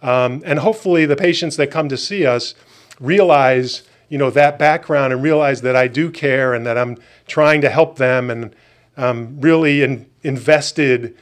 um, 0.00 0.42
and 0.46 0.60
hopefully 0.60 1.04
the 1.04 1.16
patients 1.16 1.56
that 1.56 1.70
come 1.70 1.90
to 1.90 1.98
see 1.98 2.24
us 2.24 2.54
realize 2.98 3.82
you 4.08 4.18
know 4.18 4.30
that 4.30 4.58
background 4.58 5.12
and 5.12 5.22
realize 5.22 5.62
that 5.62 5.76
I 5.76 5.88
do 5.88 6.10
care 6.10 6.54
and 6.54 6.66
that 6.66 6.78
I'm 6.78 6.96
trying 7.26 7.60
to 7.62 7.70
help 7.70 7.96
them 7.96 8.30
and 8.30 8.54
um, 8.96 9.40
really 9.40 9.82
in, 9.82 10.06
invested 10.22 11.16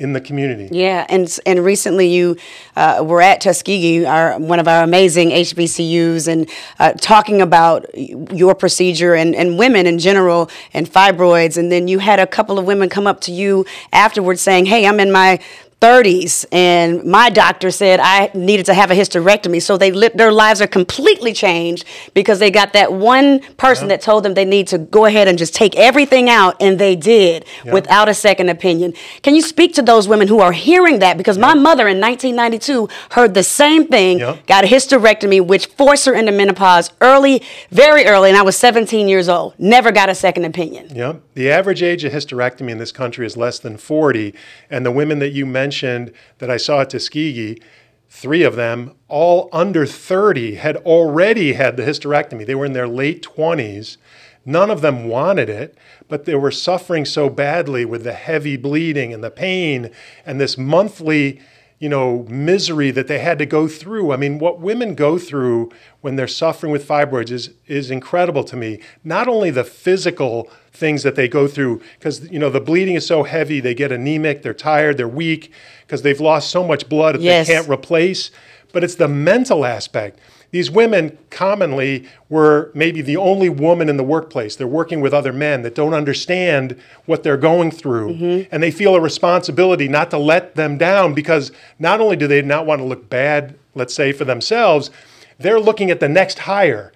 in 0.00 0.14
the 0.14 0.20
community. 0.20 0.66
Yeah, 0.74 1.04
and 1.10 1.38
and 1.44 1.62
recently 1.62 2.08
you 2.08 2.36
uh, 2.74 3.04
were 3.06 3.20
at 3.20 3.42
Tuskegee, 3.42 4.06
our 4.06 4.38
one 4.38 4.58
of 4.58 4.66
our 4.66 4.82
amazing 4.82 5.28
HBCUs, 5.28 6.26
and 6.26 6.48
uh, 6.78 6.92
talking 6.94 7.42
about 7.42 7.86
your 7.94 8.54
procedure 8.54 9.14
and, 9.14 9.36
and 9.36 9.58
women 9.58 9.86
in 9.86 9.98
general 9.98 10.50
and 10.72 10.90
fibroids, 10.90 11.58
and 11.58 11.70
then 11.70 11.86
you 11.86 11.98
had 11.98 12.18
a 12.18 12.26
couple 12.26 12.58
of 12.58 12.64
women 12.64 12.88
come 12.88 13.06
up 13.06 13.20
to 13.22 13.32
you 13.32 13.66
afterwards 13.92 14.40
saying, 14.40 14.64
"Hey, 14.66 14.86
I'm 14.86 15.00
in 15.00 15.12
my 15.12 15.38
30s 15.80 16.44
and 16.52 17.02
my 17.04 17.30
doctor 17.30 17.70
said 17.70 18.00
I 18.00 18.30
needed 18.34 18.66
to 18.66 18.74
have 18.74 18.90
a 18.90 18.94
hysterectomy. 18.94 19.62
So 19.62 19.78
they 19.78 19.90
their 19.90 20.30
lives 20.30 20.60
are 20.60 20.66
completely 20.66 21.32
changed 21.32 21.86
because 22.12 22.38
they 22.38 22.50
got 22.50 22.74
that 22.74 22.92
one 22.92 23.40
person 23.56 23.88
that 23.88 24.02
told 24.02 24.24
them 24.24 24.34
they 24.34 24.44
need 24.44 24.66
to 24.68 24.78
go 24.78 25.06
ahead 25.06 25.26
and 25.26 25.38
just 25.38 25.54
take 25.54 25.74
everything 25.76 26.28
out 26.28 26.54
and 26.60 26.78
they 26.78 26.96
did 26.96 27.46
without 27.72 28.10
a 28.10 28.14
second 28.14 28.50
opinion. 28.50 28.92
Can 29.22 29.34
you 29.34 29.40
speak 29.40 29.72
to 29.74 29.82
those 29.82 30.06
women 30.06 30.28
who 30.28 30.40
are 30.40 30.52
hearing 30.52 30.98
that 30.98 31.16
because 31.16 31.38
my 31.38 31.54
mother 31.54 31.88
in 31.88 31.98
1992 31.98 32.88
heard 33.12 33.32
the 33.32 33.42
same 33.42 33.86
thing, 33.86 34.18
got 34.46 34.64
a 34.64 34.66
hysterectomy 34.66 35.44
which 35.44 35.66
forced 35.66 36.04
her 36.04 36.14
into 36.14 36.32
menopause 36.32 36.92
early, 37.00 37.42
very 37.70 38.04
early 38.04 38.28
and 38.28 38.36
I 38.36 38.42
was 38.42 38.56
17 38.56 39.08
years 39.08 39.30
old. 39.30 39.54
Never 39.58 39.92
got 39.92 40.10
a 40.10 40.14
second 40.14 40.44
opinion. 40.44 40.88
Yeah. 40.94 41.14
The 41.32 41.50
average 41.50 41.82
age 41.82 42.04
of 42.04 42.12
hysterectomy 42.12 42.68
in 42.68 42.76
this 42.76 42.92
country 42.92 43.24
is 43.24 43.34
less 43.38 43.58
than 43.58 43.78
40 43.78 44.34
and 44.68 44.84
the 44.84 44.92
women 44.92 45.20
that 45.20 45.30
you 45.30 45.46
mentioned 45.46 45.69
mentioned 45.70 46.12
that 46.38 46.50
I 46.50 46.56
saw 46.56 46.80
at 46.80 46.90
Tuskegee, 46.90 47.62
three 48.08 48.42
of 48.42 48.56
them, 48.56 48.92
all 49.06 49.48
under 49.52 49.86
30, 49.86 50.56
had 50.56 50.78
already 50.78 51.52
had 51.52 51.76
the 51.76 51.84
hysterectomy. 51.84 52.44
They 52.44 52.56
were 52.56 52.66
in 52.66 52.72
their 52.72 52.88
late 52.88 53.22
20s. 53.22 53.96
None 54.44 54.68
of 54.68 54.80
them 54.80 55.04
wanted 55.06 55.48
it, 55.48 55.78
but 56.08 56.24
they 56.24 56.34
were 56.34 56.50
suffering 56.50 57.04
so 57.04 57.30
badly 57.30 57.84
with 57.84 58.02
the 58.02 58.14
heavy 58.14 58.56
bleeding 58.56 59.14
and 59.14 59.22
the 59.22 59.30
pain 59.30 59.90
and 60.26 60.40
this 60.40 60.58
monthly 60.58 61.40
you 61.80 61.88
know, 61.88 62.26
misery 62.28 62.90
that 62.90 63.08
they 63.08 63.18
had 63.18 63.38
to 63.38 63.46
go 63.46 63.66
through. 63.66 64.12
I 64.12 64.16
mean, 64.18 64.38
what 64.38 64.60
women 64.60 64.94
go 64.94 65.16
through 65.18 65.70
when 66.02 66.14
they're 66.16 66.28
suffering 66.28 66.70
with 66.70 66.86
fibroids 66.86 67.30
is 67.30 67.50
is 67.66 67.90
incredible 67.90 68.44
to 68.44 68.56
me. 68.56 68.80
Not 69.02 69.26
only 69.28 69.50
the 69.50 69.64
physical 69.64 70.48
things 70.72 71.02
that 71.02 71.14
they 71.16 71.26
go 71.26 71.48
through 71.48 71.80
because 71.98 72.30
you 72.30 72.38
know 72.38 72.50
the 72.50 72.60
bleeding 72.60 72.94
is 72.96 73.06
so 73.06 73.22
heavy, 73.22 73.60
they 73.60 73.74
get 73.74 73.90
anemic, 73.90 74.42
they're 74.42 74.52
tired, 74.54 74.98
they're 74.98 75.08
weak 75.08 75.52
because 75.86 76.02
they've 76.02 76.20
lost 76.20 76.50
so 76.50 76.62
much 76.62 76.86
blood 76.88 77.14
that 77.16 77.22
Yes. 77.22 77.46
they 77.48 77.54
can't 77.54 77.68
replace, 77.68 78.30
but 78.74 78.84
it's 78.84 78.96
the 78.96 79.08
mental 79.08 79.64
aspect. 79.64 80.18
These 80.50 80.70
women 80.70 81.16
commonly 81.30 82.08
were 82.28 82.72
maybe 82.74 83.02
the 83.02 83.16
only 83.16 83.48
woman 83.48 83.88
in 83.88 83.96
the 83.96 84.04
workplace. 84.04 84.56
They're 84.56 84.66
working 84.66 85.00
with 85.00 85.14
other 85.14 85.32
men 85.32 85.62
that 85.62 85.74
don't 85.74 85.94
understand 85.94 86.76
what 87.06 87.22
they're 87.22 87.36
going 87.36 87.70
through. 87.70 88.14
Mm-hmm. 88.14 88.48
And 88.52 88.62
they 88.62 88.72
feel 88.72 88.96
a 88.96 89.00
responsibility 89.00 89.86
not 89.86 90.10
to 90.10 90.18
let 90.18 90.56
them 90.56 90.76
down 90.76 91.14
because 91.14 91.52
not 91.78 92.00
only 92.00 92.16
do 92.16 92.26
they 92.26 92.42
not 92.42 92.66
want 92.66 92.80
to 92.80 92.84
look 92.84 93.08
bad, 93.08 93.56
let's 93.74 93.94
say, 93.94 94.12
for 94.12 94.24
themselves, 94.24 94.90
they're 95.38 95.60
looking 95.60 95.90
at 95.90 96.00
the 96.00 96.08
next 96.08 96.40
hire. 96.40 96.92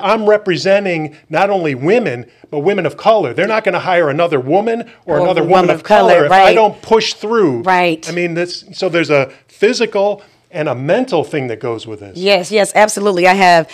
I'm 0.00 0.28
representing 0.28 1.16
not 1.28 1.50
only 1.50 1.74
women, 1.74 2.30
but 2.50 2.60
women 2.60 2.86
of 2.86 2.96
color. 2.96 3.34
They're 3.34 3.48
not 3.48 3.64
going 3.64 3.72
to 3.72 3.80
hire 3.80 4.08
another 4.08 4.38
woman 4.38 4.82
or, 5.06 5.18
Or 5.18 5.22
another 5.22 5.42
woman, 5.42 5.62
woman 5.62 5.70
of, 5.74 5.82
color, 5.82 6.14
color, 6.14 6.24
if 6.26 6.32
I 6.32 6.54
don't 6.54 6.80
push 6.82 7.14
through. 7.14 7.62
Right. 7.62 8.08
I 8.08 8.12
mean, 8.12 8.34
this, 8.34 8.64
so 8.72 8.88
there's 8.88 9.10
a 9.10 9.32
physical 9.48 10.22
and 10.52 10.68
a 10.68 10.74
mental 10.74 11.24
thing 11.24 11.48
that 11.48 11.60
goes 11.60 11.86
with 11.86 12.00
this. 12.00 12.16
Yes, 12.16 12.50
yes, 12.52 12.72
absolutely. 12.74 13.26
I 13.26 13.34
have 13.34 13.68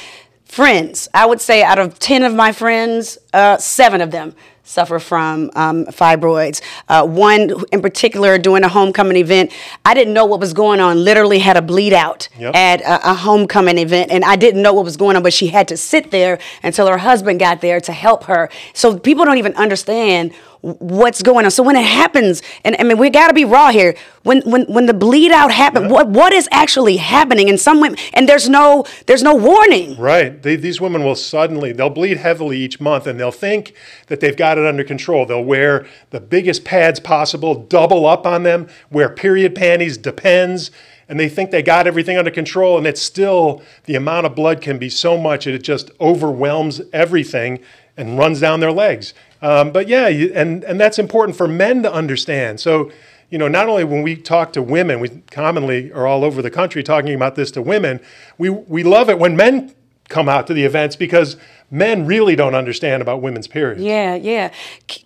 friends. 0.44 1.08
I 1.12 1.26
would 1.26 1.40
say 1.40 1.62
out 1.62 1.78
of 1.78 1.99
10 1.99 2.23
of 2.25 2.35
my 2.35 2.52
friends, 2.52 3.18
uh, 3.32 3.58
seven 3.58 4.00
of 4.00 4.11
them 4.11 4.35
suffer 4.64 4.99
from 4.99 5.50
um, 5.54 5.87
fibroids. 5.87 6.61
Uh, 6.90 7.06
one 7.06 7.50
in 7.73 7.80
particular, 7.80 8.37
doing 8.37 8.62
a 8.64 8.68
homecoming 8.68 9.16
event, 9.16 9.50
I 9.85 9.94
didn't 9.94 10.12
know 10.12 10.26
what 10.26 10.40
was 10.40 10.52
going 10.52 10.78
on, 10.78 11.02
literally 11.04 11.38
had 11.38 11.56
a 11.56 11.62
bleed 11.62 11.94
out 11.94 12.28
Yep. 12.38 12.54
at 12.54 12.80
a, 12.82 13.12
a 13.12 13.14
homecoming 13.14 13.78
event, 13.78 14.11
and 14.11 14.25
I 14.26 14.37
didn't 14.37 14.61
know 14.61 14.75
what 14.75 14.85
was 14.85 14.99
going 14.99 15.16
on, 15.16 15.23
but 15.23 15.32
she 15.32 15.47
had 15.47 15.68
to 15.68 15.76
sit 15.78 16.11
there 16.11 16.38
until 16.62 16.87
her 16.87 16.99
husband 16.99 17.40
got 17.40 17.62
there 17.62 17.80
to 17.80 17.92
help 17.92 18.25
her. 18.25 18.50
So 18.75 18.99
people 18.99 19.25
don't 19.25 19.38
even 19.38 19.54
understand 19.54 20.35
what's 20.60 21.22
going 21.22 21.44
on. 21.44 21.50
So 21.50 21.62
when 21.62 21.76
it 21.76 21.84
happens, 21.84 22.42
and 22.64 22.76
I 22.78 22.84
mean 22.84 22.98
we 22.98 23.10
got 23.10 23.28
to 23.28 23.34
be 23.34 23.44
raw 23.44 23.70
here. 23.70 23.94
When 24.22 24.42
when 24.42 24.64
when 24.64 24.86
the 24.86 24.94
bleed 24.94 25.32
out 25.32 25.50
happened, 25.50 25.90
what 25.90 26.08
what 26.08 26.32
is 26.32 26.48
actually 26.50 26.96
happening? 26.96 27.48
And 27.48 27.58
some 27.58 27.80
women, 27.80 27.98
and 28.14 28.28
there's 28.28 28.48
no 28.48 28.84
there's 29.06 29.22
no 29.22 29.34
warning. 29.34 29.98
Right. 29.98 30.42
They, 30.42 30.56
these 30.56 30.80
women 30.80 31.04
will 31.04 31.14
suddenly, 31.14 31.72
they'll 31.72 31.90
bleed 31.90 32.18
heavily 32.18 32.58
each 32.58 32.80
month 32.80 33.06
and 33.06 33.18
they'll 33.18 33.30
think 33.30 33.74
that 34.06 34.20
they've 34.20 34.36
got 34.36 34.58
it 34.58 34.66
under 34.66 34.84
control. 34.84 35.26
They'll 35.26 35.44
wear 35.44 35.86
the 36.10 36.20
biggest 36.20 36.64
pads 36.64 37.00
possible, 37.00 37.54
double 37.54 38.06
up 38.06 38.26
on 38.26 38.42
them, 38.42 38.68
wear 38.90 39.08
period 39.08 39.54
panties, 39.54 39.96
depends, 39.96 40.70
and 41.08 41.18
they 41.18 41.28
think 41.28 41.50
they 41.50 41.62
got 41.62 41.86
everything 41.86 42.18
under 42.18 42.30
control. 42.30 42.76
And 42.78 42.86
it's 42.86 43.02
still, 43.02 43.62
the 43.84 43.94
amount 43.94 44.26
of 44.26 44.34
blood 44.34 44.60
can 44.60 44.78
be 44.78 44.88
so 44.88 45.16
much 45.16 45.46
that 45.46 45.54
it 45.54 45.62
just 45.62 45.90
overwhelms 46.00 46.80
everything 46.92 47.60
and 47.96 48.18
runs 48.18 48.40
down 48.40 48.60
their 48.60 48.72
legs. 48.72 49.12
Um, 49.42 49.71
but 49.73 49.88
yeah, 49.88 50.09
you, 50.09 50.33
and, 50.35 50.64
and 50.64 50.80
that's 50.80 50.99
important 50.99 51.37
for 51.37 51.47
men 51.49 51.83
to 51.85 51.92
understand. 51.92 52.61
So, 52.61 52.90
you 53.30 53.38
know, 53.38 53.49
not 53.49 53.68
only 53.68 53.85
when 53.85 54.02
we 54.02 54.16
talk 54.16 54.52
to 54.54 54.62
women, 54.62 55.00
we 55.00 55.09
commonly 55.30 55.92
are 55.92 56.07
all 56.07 56.25
over 56.25 56.42
the 56.42 56.50
country 56.50 56.83
talking 56.83 57.14
about 57.14 57.35
this 57.35 57.50
to 57.52 57.62
women, 57.62 58.00
we, 58.38 58.49
we 58.50 58.83
love 58.83 59.09
it 59.11 59.18
when 59.18 59.37
men 59.37 59.75
come 60.09 60.28
out 60.28 60.47
to 60.47 60.54
the 60.54 60.64
events 60.64 60.97
because 60.97 61.37
men 61.71 62.07
really 62.07 62.35
don't 62.35 62.54
understand 62.54 63.02
about 63.02 63.21
women's 63.21 63.47
periods. 63.47 63.83
Yeah, 63.83 64.14
yeah. 64.14 64.50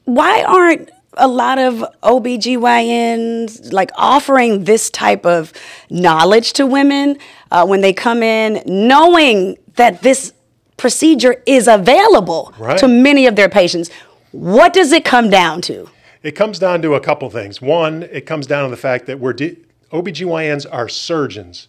Why 0.05 0.45
aren't 0.45 0.91
a 1.15 1.27
lot 1.29 1.59
of 1.59 1.85
OBGYNs 2.03 3.73
like 3.73 3.91
offering 3.97 4.65
this 4.65 4.91
type 4.91 5.27
of 5.27 5.53
knowledge 5.91 6.53
to 6.55 6.67
women 6.67 7.19
uh, 7.51 7.67
when 7.67 7.81
they 7.81 7.93
come 7.93 8.23
in, 8.23 8.63
knowing 8.67 9.59
that 9.75 10.03
this 10.03 10.33
procedure 10.77 11.43
is 11.47 11.69
available 11.69 12.53
Right. 12.59 12.79
to 12.79 12.89
many 12.89 13.27
of 13.27 13.37
their 13.37 13.49
patients? 13.49 13.91
What 14.33 14.73
does 14.73 14.93
it 14.93 15.05
come 15.05 15.31
down 15.31 15.61
to? 15.63 15.89
It 16.23 16.33
comes 16.33 16.59
down 16.59 16.83
to 16.83 16.95
a 16.95 17.01
couple 17.01 17.29
things. 17.31 17.61
One, 17.61 18.03
it 18.05 18.27
comes 18.27 18.47
down 18.47 18.65
to 18.65 18.71
the 18.71 18.81
fact 18.81 19.07
that 19.07 19.19
we're 19.21 19.33
de- 19.33 19.59
OBGYNs 19.93 20.67
are 20.71 20.89
surgeons. 20.89 21.69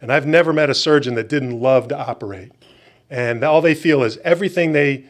And 0.00 0.12
I've 0.12 0.26
never 0.26 0.52
met 0.52 0.70
a 0.70 0.74
surgeon 0.74 1.14
that 1.14 1.28
didn't 1.28 1.60
love 1.60 1.88
to 1.88 1.98
operate. 1.98 2.52
And 3.10 3.44
all 3.44 3.60
they 3.60 3.74
feel 3.74 4.02
is 4.02 4.18
everything 4.18 4.72
they 4.72 5.04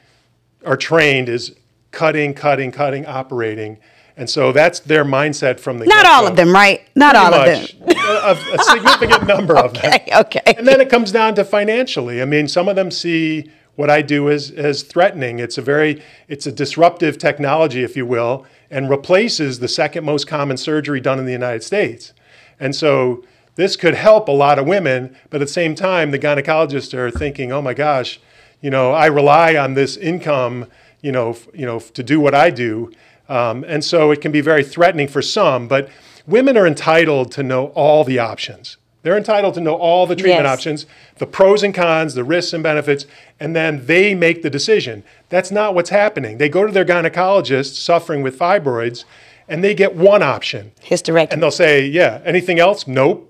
are 0.65 0.77
trained 0.77 1.29
is 1.29 1.55
cutting, 1.91 2.35
cutting, 2.35 2.73
cutting, 2.73 3.07
operating. 3.07 3.79
And 4.17 4.29
so 4.29 4.53
that's 4.53 4.81
their 4.81 5.05
mindset 5.05 5.61
from 5.61 5.79
the 5.79 5.87
Not 5.87 6.07
all 6.07 6.27
of 6.27 6.37
them, 6.37 6.53
right? 6.53 6.83
Not 6.95 7.17
all 7.17 7.33
of 7.33 7.47
them. 7.47 7.67
A, 7.97 8.37
a 8.53 8.65
significant 8.65 9.27
number 9.29 9.57
of 9.57 9.73
them. 9.75 9.87
Okay, 9.87 10.09
okay. 10.13 10.55
And 10.59 10.67
then 10.67 10.81
it 10.81 10.91
comes 10.91 11.13
down 11.13 11.35
to 11.37 11.45
financially. 11.45 12.21
I 12.21 12.25
mean, 12.25 12.49
some 12.49 12.69
of 12.69 12.77
them 12.77 12.91
see 12.91 13.51
what 13.81 13.91
I 13.91 14.03
do 14.03 14.29
is, 14.29 14.51
as 14.51 14.83
threatening. 14.83 15.39
It's 15.39 15.59
a 15.59 15.63
very, 15.63 16.03
it's 16.29 16.47
a 16.47 16.53
disruptive 16.53 17.17
technology, 17.17 17.83
if 17.83 17.97
you 17.97 18.05
will, 18.05 18.47
and 18.71 18.89
replaces 18.91 19.59
the 19.59 19.69
second 19.69 20.05
most 20.05 20.27
common 20.27 20.59
surgery 20.59 21.01
done 21.01 21.19
in 21.19 21.25
the 21.25 21.33
United 21.33 21.65
States. 21.65 22.13
And 22.61 22.77
so 22.77 23.25
this 23.57 23.77
could 23.77 23.95
help 23.95 24.29
a 24.29 24.33
lot 24.33 24.59
of 24.59 24.67
women, 24.67 25.17
but 25.31 25.41
at 25.41 25.49
the 25.49 25.53
same 25.53 25.75
time, 25.75 26.11
the 26.11 26.19
gynecologists 26.19 26.95
are 26.95 27.11
thinking, 27.11 27.51
oh 27.53 27.63
my 27.63 27.75
gosh, 27.75 28.21
you 28.61 28.69
know, 28.69 28.93
I 28.93 29.07
rely 29.07 29.57
on 29.57 29.75
this 29.75 29.97
income, 29.97 30.67
you 31.01 31.11
know, 31.11 31.31
f- 31.31 31.49
you 31.55 31.65
know, 31.65 31.77
f- 31.77 31.93
to 31.95 32.03
do 32.03 32.21
what 32.21 32.35
I 32.35 32.51
do. 32.51 32.93
Um, 33.31 33.65
and 33.67 33.83
so 33.83 34.11
it 34.11 34.21
can 34.21 34.31
be 34.31 34.43
very 34.43 34.63
threatening 34.63 35.09
for 35.09 35.23
some, 35.23 35.67
but 35.69 35.89
women 36.27 36.59
are 36.59 36.67
entitled 36.67 37.33
to 37.33 37.43
know 37.43 37.69
all 37.69 38.05
the 38.05 38.19
options. 38.19 38.77
They're 39.03 39.17
entitled 39.17 39.55
to 39.55 39.61
know 39.61 39.75
all 39.75 40.07
the 40.07 40.15
treatment 40.15 40.45
Yes. 40.45 40.53
options, 40.53 40.87
the 41.19 41.27
pros 41.27 41.63
and 41.63 41.75
cons, 41.75 42.15
the 42.15 42.25
risks 42.25 42.53
and 42.53 42.63
benefits, 42.63 43.07
and 43.39 43.57
then 43.57 43.87
they 43.87 44.15
make 44.15 44.43
the 44.43 44.51
decision. 44.51 45.03
That's 45.31 45.51
not 45.51 45.75
what's 45.75 45.91
happening. 45.91 46.39
They 46.39 46.49
go 46.49 46.67
to 46.67 46.73
their 46.73 46.85
gynecologist 46.85 47.77
suffering 47.77 48.23
with 48.23 48.39
fibroids, 48.39 49.05
and 49.49 49.65
they 49.65 49.75
get 49.75 49.97
one 49.97 50.23
option. 50.23 50.73
Hysterectomy. 50.85 51.33
And 51.33 51.43
they'll 51.43 51.51
say, 51.51 51.85
yeah, 51.87 52.21
anything 52.25 52.59
else? 52.59 52.87
Nope. 52.87 53.27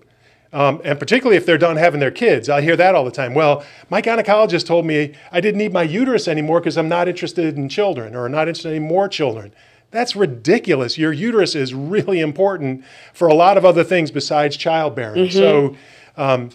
Um, 0.53 0.81
and 0.83 0.99
particularly 0.99 1.37
if 1.37 1.47
they're 1.47 1.57
done 1.57 1.77
having 1.77 2.00
their 2.00 2.11
kids, 2.11 2.49
I 2.49 2.61
hear 2.61 2.75
that 2.77 2.97
all 2.97 3.05
the 3.05 3.12
time. 3.12 3.35
Well, 3.35 3.65
my 3.89 4.03
gynecologist 4.03 4.67
told 4.67 4.85
me 4.85 5.12
I 5.31 5.41
didn't 5.41 5.59
need 5.59 5.73
my 5.73 5.85
uterus 5.85 6.27
anymore 6.27 6.59
because 6.59 6.77
I'm 6.77 6.89
not 6.89 7.07
interested 7.07 7.57
in 7.57 7.69
children 7.69 8.17
or 8.17 8.29
not 8.29 8.49
interested 8.49 8.73
in 8.73 8.83
more 8.83 9.09
children. 9.09 9.53
That's 9.90 10.14
ridiculous. 10.14 10.97
Your 10.99 11.12
uterus 11.12 11.54
is 11.54 11.75
really 11.75 12.20
important 12.20 12.85
for 13.12 13.28
a 13.28 13.35
lot 13.35 13.56
of 13.59 13.64
other 13.64 13.82
things 13.82 14.11
besides 14.11 14.56
childbearing. 14.56 15.30
So, 15.30 15.76
um, 16.16 16.50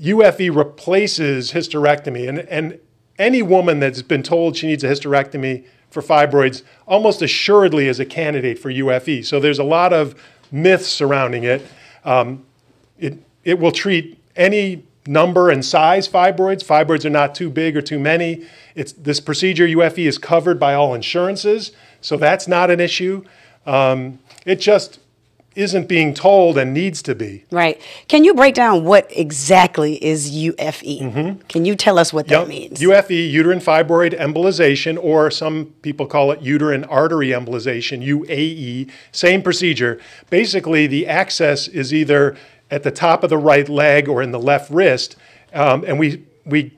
UFE 0.00 0.54
replaces 0.54 1.52
hysterectomy, 1.52 2.28
and, 2.28 2.40
and 2.40 2.78
any 3.18 3.42
woman 3.42 3.78
that's 3.80 4.02
been 4.02 4.22
told 4.22 4.56
she 4.56 4.66
needs 4.66 4.82
a 4.82 4.88
hysterectomy 4.88 5.64
for 5.90 6.02
fibroids 6.02 6.62
almost 6.86 7.22
assuredly 7.22 7.86
is 7.86 8.00
a 8.00 8.04
candidate 8.04 8.58
for 8.58 8.70
UFE. 8.70 9.24
So 9.24 9.38
there's 9.38 9.60
a 9.60 9.64
lot 9.64 9.92
of 9.92 10.20
myths 10.50 10.88
surrounding 10.88 11.44
it. 11.44 11.64
Um, 12.04 12.44
it, 12.98 13.18
it 13.44 13.58
will 13.60 13.70
treat 13.70 14.18
any 14.34 14.82
number 15.06 15.50
and 15.50 15.64
size 15.64 16.08
fibroids. 16.08 16.64
Fibroids 16.64 17.04
are 17.04 17.10
not 17.10 17.34
too 17.34 17.48
big 17.48 17.76
or 17.76 17.82
too 17.82 17.98
many. 17.98 18.46
It's, 18.74 18.92
this 18.92 19.20
procedure, 19.20 19.66
UFE, 19.66 20.06
is 20.06 20.18
covered 20.18 20.58
by 20.58 20.74
all 20.74 20.94
insurances, 20.94 21.70
so 22.04 22.18
that's 22.18 22.46
not 22.46 22.70
an 22.70 22.80
issue. 22.80 23.24
Um, 23.64 24.18
it 24.44 24.60
just 24.60 25.00
isn't 25.54 25.88
being 25.88 26.12
told 26.12 26.58
and 26.58 26.74
needs 26.74 27.00
to 27.00 27.14
be. 27.14 27.44
Right. 27.50 27.80
Can 28.08 28.24
you 28.24 28.34
break 28.34 28.54
down 28.54 28.84
what 28.84 29.10
exactly 29.10 30.04
is 30.04 30.30
UFE? 30.30 31.48
Can 31.48 31.64
you 31.64 31.74
tell 31.74 31.98
us 31.98 32.12
what 32.12 32.28
that 32.28 32.46
means? 32.46 32.80
UFE, 32.80 33.30
uterine 33.30 33.60
fibroid 33.60 34.18
embolization, 34.18 34.98
or 35.02 35.30
some 35.30 35.66
people 35.80 36.06
call 36.06 36.30
it 36.30 36.42
uterine 36.42 36.84
artery 36.84 37.28
embolization, 37.28 38.04
UAE, 38.06 38.90
same 39.10 39.42
procedure. 39.42 39.98
Basically, 40.28 40.86
the 40.86 41.06
access 41.06 41.68
is 41.68 41.94
either 41.94 42.36
at 42.70 42.82
the 42.82 42.90
top 42.90 43.24
of 43.24 43.30
the 43.30 43.38
right 43.38 43.68
leg 43.68 44.08
or 44.10 44.20
in 44.20 44.30
the 44.30 44.40
left 44.40 44.70
wrist, 44.70 45.16
um, 45.54 45.84
and 45.86 45.98
we 45.98 46.22
we 46.44 46.76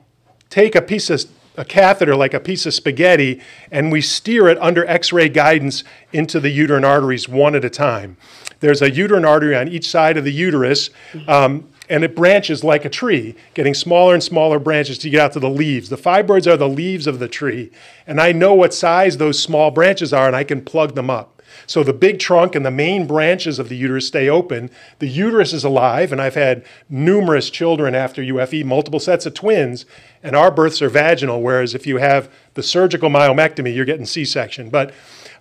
take 0.49 0.73
a 0.73 0.81
piece 0.81 1.09
of 1.09 1.25
a 1.57 1.65
catheter 1.65 2.15
like 2.15 2.33
a 2.33 2.39
piece 2.39 2.65
of 2.65 2.73
spaghetti 2.73 3.41
and 3.71 3.91
we 3.91 3.99
steer 3.99 4.47
it 4.47 4.57
under 4.59 4.85
x-ray 4.87 5.27
guidance 5.27 5.83
into 6.13 6.39
the 6.39 6.49
uterine 6.49 6.85
arteries 6.85 7.27
one 7.27 7.55
at 7.55 7.65
a 7.65 7.69
time. 7.69 8.15
There's 8.59 8.81
a 8.81 8.89
uterine 8.89 9.25
artery 9.25 9.55
on 9.55 9.67
each 9.67 9.89
side 9.89 10.17
of 10.17 10.23
the 10.23 10.31
uterus 10.31 10.89
um, 11.27 11.67
and 11.89 12.03
it 12.03 12.15
branches 12.15 12.63
like 12.63 12.85
a 12.85 12.89
tree 12.89 13.35
getting 13.53 13.73
smaller 13.73 14.13
and 14.13 14.23
smaller 14.23 14.59
branches 14.59 14.97
to 14.99 15.09
get 15.09 15.19
out 15.19 15.33
to 15.33 15.39
the 15.39 15.49
leaves. 15.49 15.89
The 15.89 15.97
fibroids 15.97 16.45
are 16.47 16.57
the 16.57 16.69
leaves 16.69 17.07
of 17.07 17.19
the 17.19 17.27
tree 17.27 17.71
and 18.05 18.21
i 18.21 18.31
know 18.31 18.53
what 18.53 18.73
size 18.73 19.17
those 19.17 19.41
small 19.41 19.71
branches 19.71 20.13
are 20.13 20.27
and 20.27 20.35
i 20.35 20.43
can 20.43 20.61
plug 20.61 20.95
them 20.95 21.09
up 21.09 21.36
So 21.65 21.83
the 21.83 21.93
big 21.93 22.19
trunk 22.19 22.55
and 22.55 22.65
the 22.65 22.71
main 22.71 23.07
branches 23.07 23.59
of 23.59 23.69
the 23.69 23.75
uterus 23.75 24.07
stay 24.07 24.29
open. 24.29 24.69
The 24.99 25.07
uterus 25.07 25.53
is 25.53 25.63
alive, 25.63 26.11
and 26.11 26.21
I've 26.21 26.35
had 26.35 26.65
numerous 26.89 27.49
children 27.49 27.95
after 27.95 28.21
UFE, 28.21 28.63
multiple 28.65 28.99
sets 28.99 29.25
of 29.25 29.33
twins, 29.33 29.85
and 30.23 30.35
our 30.35 30.51
births 30.51 30.81
are 30.81 30.89
vaginal, 30.89 31.41
whereas 31.41 31.73
if 31.75 31.87
you 31.87 31.97
have 31.97 32.31
the 32.53 32.63
surgical 32.63 33.09
myomectomy, 33.09 33.75
you're 33.75 33.85
getting 33.85 34.05
C 34.05 34.25
section. 34.25 34.69
But 34.69 34.93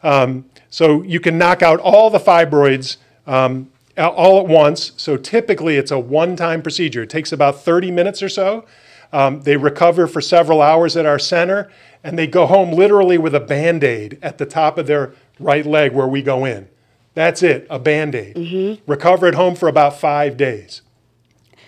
um, 0.03 0.45
so 0.71 1.03
you 1.03 1.21
can 1.21 1.39
knock 1.39 1.63
out 1.63 1.81
all 1.81 2.11
the 2.11 2.21
fibroids. 2.21 2.97
Um, 3.27 3.71
all 3.99 4.41
at 4.41 4.47
once. 4.47 4.93
So 4.97 5.17
typically, 5.17 5.77
it's 5.77 5.91
a 5.91 5.99
one 5.99 6.37
time 6.37 6.63
procedure. 6.63 7.05
It 7.05 7.11
takes 7.11 7.33
about 7.33 7.63
30 7.63 7.91
minutes 7.91 8.23
or 8.23 8.29
so. 8.29 8.67
Um, 9.13 9.43
they 9.43 9.57
recover 9.57 10.07
for 10.07 10.21
several 10.21 10.61
hours 10.61 10.97
at 10.97 11.07
our 11.07 11.19
center, 11.19 11.71
and 12.03 12.19
they 12.19 12.27
go 12.27 12.47
home 12.47 12.73
literally 12.73 13.19
with 13.19 13.35
a 13.35 13.41
band 13.41 13.85
aid 13.85 14.19
at 14.21 14.39
the 14.39 14.47
top 14.47 14.79
of 14.79 14.87
their 14.87 15.13
right 15.39 15.67
leg 15.67 15.93
where 15.93 16.07
we 16.07 16.23
go 16.23 16.45
in. 16.45 16.69
That's 17.15 17.43
it, 17.43 17.67
a 17.71 17.79
band 17.79 18.15
aid. 18.15 18.37
Mm-hmm. 18.37 18.91
Recover 18.91 19.27
at 19.27 19.35
home 19.35 19.55
for 19.55 19.69
about 19.69 19.99
five 19.99 20.37
days. 20.37 20.83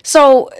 So, 0.02 0.50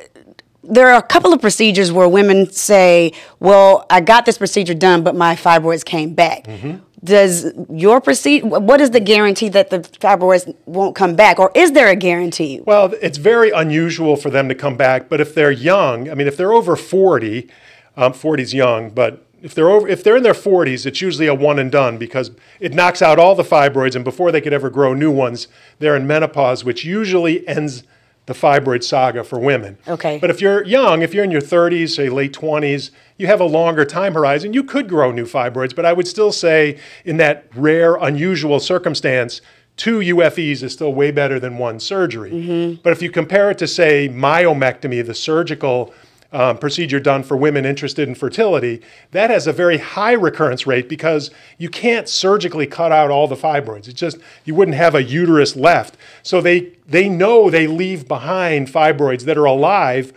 there 0.63 0.89
are 0.89 0.99
a 0.99 1.03
couple 1.03 1.33
of 1.33 1.41
procedures 1.41 1.93
where 1.93 2.09
women 2.09 2.51
say, 2.51 3.13
Well, 3.39 3.87
I 3.91 4.01
got 4.01 4.27
this 4.27 4.39
procedure 4.39 4.75
done, 4.75 5.03
but 5.03 5.15
my 5.15 5.35
fibroids 5.35 5.85
came 5.85 6.15
back. 6.15 6.45
Mm-hmm 6.45 6.85
does 7.03 7.53
your 7.71 8.01
procedure 8.01 8.47
what 8.47 8.81
is 8.81 8.91
the 8.91 9.01
guarantee 9.01 9.49
that 9.49 9.71
the 9.71 9.81
fibroids 9.81 10.53
won't 10.67 10.97
come 10.97 11.15
back 11.15 11.39
or 11.39 11.51
is 11.55 11.73
there 11.73 11.89
a 11.89 11.97
guarantee 11.97 12.61
well 12.67 12.93
it's 13.01 13.19
very 13.19 13.51
unusual 13.51 14.17
for 14.17 14.31
them 14.31 14.49
to 14.49 14.55
come 14.55 14.77
back 14.77 15.09
but 15.09 15.21
if 15.21 15.35
they're 15.35 15.51
young 15.51 16.11
i 16.11 16.15
mean 16.15 16.27
if 16.27 16.37
they're 16.37 16.53
over 16.53 16.75
40 16.75 17.49
um, 17.97 18.13
40 18.13 18.43
is 18.43 18.55
young 18.55 18.91
but 18.91 19.25
if 19.43 19.55
they're 19.55 19.71
over 19.71 19.89
if 19.89 20.03
they're 20.03 20.17
in 20.17 20.23
their 20.23 20.33
40s 20.33 20.85
it's 20.87 21.01
usually 21.01 21.27
a 21.27 21.35
one 21.35 21.59
and 21.59 21.71
done 21.71 21.99
because 21.99 22.31
it 22.61 22.75
knocks 22.75 23.01
out 23.03 23.19
all 23.19 23.35
the 23.35 23.43
fibroids 23.43 23.95
and 23.95 24.05
before 24.05 24.33
they 24.33 24.41
could 24.41 24.53
ever 24.53 24.71
grow 24.71 24.95
new 24.95 25.11
ones 25.11 25.49
they're 25.79 25.97
in 25.97 26.07
menopause 26.07 26.65
which 26.65 26.85
usually 26.85 27.47
ends 27.47 27.85
the 28.29 28.35
fibroid 28.35 28.85
saga 28.85 29.25
for 29.25 29.39
women. 29.39 29.79
Okay. 29.89 30.19
But 30.19 30.29
if 30.29 30.43
you're 30.43 30.63
young, 30.65 31.01
if 31.01 31.15
you're 31.15 31.25
in 31.25 31.31
your 31.31 31.41
30s, 31.41 31.97
say 31.97 32.11
late 32.11 32.35
20s, 32.35 32.91
you 33.17 33.27
have 33.27 33.41
a 33.41 33.47
longer 33.47 33.87
time 33.87 34.13
horizon, 34.13 34.53
you 34.53 34.63
could 34.63 34.87
grow 34.87 35.11
new 35.11 35.25
fibroids. 35.25 35.75
But 35.75 35.87
I 35.87 35.95
would 35.95 36.07
still 36.07 36.31
say, 36.31 36.79
in 37.07 37.17
that 37.17 37.47
rare, 37.57 37.97
unusual 37.97 38.61
circumstance, 38.61 39.41
two 39.79 40.01
UFEs 40.01 40.63
is 40.63 40.75
still 40.75 40.93
way 40.93 41.11
better 41.11 41.41
than 41.41 41.57
one 41.57 41.81
surgery. 41.81 42.31
Mm-hmm. 42.31 42.83
But 42.83 42.93
if 42.93 43.01
you 43.01 43.11
compare 43.11 43.51
it 43.51 43.57
to, 43.59 43.67
say, 43.67 44.11
myomectomy, 44.11 45.07
the 45.07 45.15
surgical 45.15 45.95
um, 46.33 46.59
procedure 46.59 47.01
done 47.01 47.23
for 47.23 47.37
women 47.37 47.65
interested 47.65 48.07
in 48.07 48.15
fertility, 48.15 48.83
that 49.13 49.31
has 49.31 49.47
a 49.47 49.53
very 49.53 49.79
high 49.79 50.13
recurrence 50.13 50.67
rate 50.67 50.89
because 50.89 51.31
you 51.57 51.69
can't 51.69 52.09
surgically 52.09 52.67
cut 52.67 52.93
out 52.93 53.11
all 53.11 53.27
the 53.27 53.37
fibroids. 53.37 53.89
It's 53.89 54.01
just 54.01 54.19
you 54.45 54.55
wouldn't 54.55 54.77
have 54.77 54.95
a 54.95 55.03
uterus 55.03 55.57
left. 55.57 55.97
So 56.23 56.41
they 56.41 56.73
they 56.87 57.09
know 57.09 57.49
they 57.49 57.67
leave 57.67 58.07
behind 58.07 58.69
fibroids 58.69 59.23
that 59.23 59.39
are 59.39 59.47
alive 59.47 60.13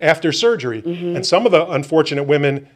after 0.00 0.32
surgery. 0.32 0.82
Mm-hmm. 0.82 1.16
And 1.16 1.26
some 1.26 1.46
of 1.46 1.52
the 1.52 1.66
unfortunate 1.66 2.24
women, 2.24 2.68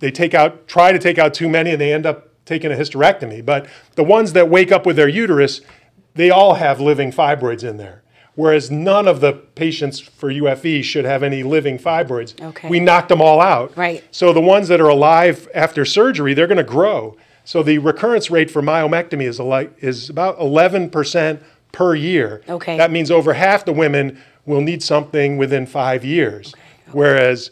they 0.00 0.10
take 0.10 0.34
out 0.34 0.68
try 0.68 0.92
to 0.92 0.98
take 0.98 1.18
out 1.18 1.32
too 1.32 1.48
many 1.48 1.70
and 1.70 1.80
they 1.80 1.92
end 1.92 2.04
up 2.04 2.28
taking 2.44 2.70
a 2.70 2.74
hysterectomy. 2.74 3.44
But 3.44 3.66
the 3.94 4.04
ones 4.04 4.34
that 4.34 4.50
wake 4.50 4.70
up 4.70 4.84
with 4.84 4.96
their 4.96 5.08
uterus, 5.08 5.62
they 6.14 6.28
all 6.28 6.54
have 6.54 6.80
living 6.80 7.12
fibroids 7.12 7.64
in 7.64 7.78
there 7.78 8.02
whereas 8.40 8.70
none 8.70 9.06
of 9.06 9.20
the 9.20 9.34
patients 9.34 10.00
for 10.00 10.30
UFE 10.32 10.82
should 10.82 11.04
have 11.04 11.22
any 11.22 11.42
living 11.42 11.78
fibroids. 11.78 12.40
Okay. 12.40 12.70
We 12.70 12.80
knocked 12.80 13.10
them 13.10 13.20
all 13.20 13.38
out. 13.38 13.76
Right. 13.76 14.02
So 14.12 14.32
the 14.32 14.40
ones 14.40 14.68
that 14.68 14.80
are 14.80 14.88
alive 14.88 15.46
after 15.54 15.84
surgery, 15.84 16.32
they're 16.32 16.46
going 16.46 16.56
to 16.56 16.64
grow. 16.64 17.18
So 17.44 17.62
the 17.62 17.76
recurrence 17.76 18.30
rate 18.30 18.50
for 18.50 18.62
myomectomy 18.62 19.24
is, 19.24 19.38
like, 19.40 19.74
is 19.82 20.08
about 20.08 20.38
11% 20.38 21.42
per 21.72 21.94
year. 21.94 22.40
Okay. 22.48 22.78
That 22.78 22.90
means 22.90 23.10
over 23.10 23.34
half 23.34 23.66
the 23.66 23.74
women 23.74 24.18
will 24.46 24.62
need 24.62 24.82
something 24.82 25.36
within 25.36 25.66
five 25.66 26.02
years, 26.02 26.54
okay. 26.54 26.60
Okay. 26.60 26.92
whereas 26.92 27.50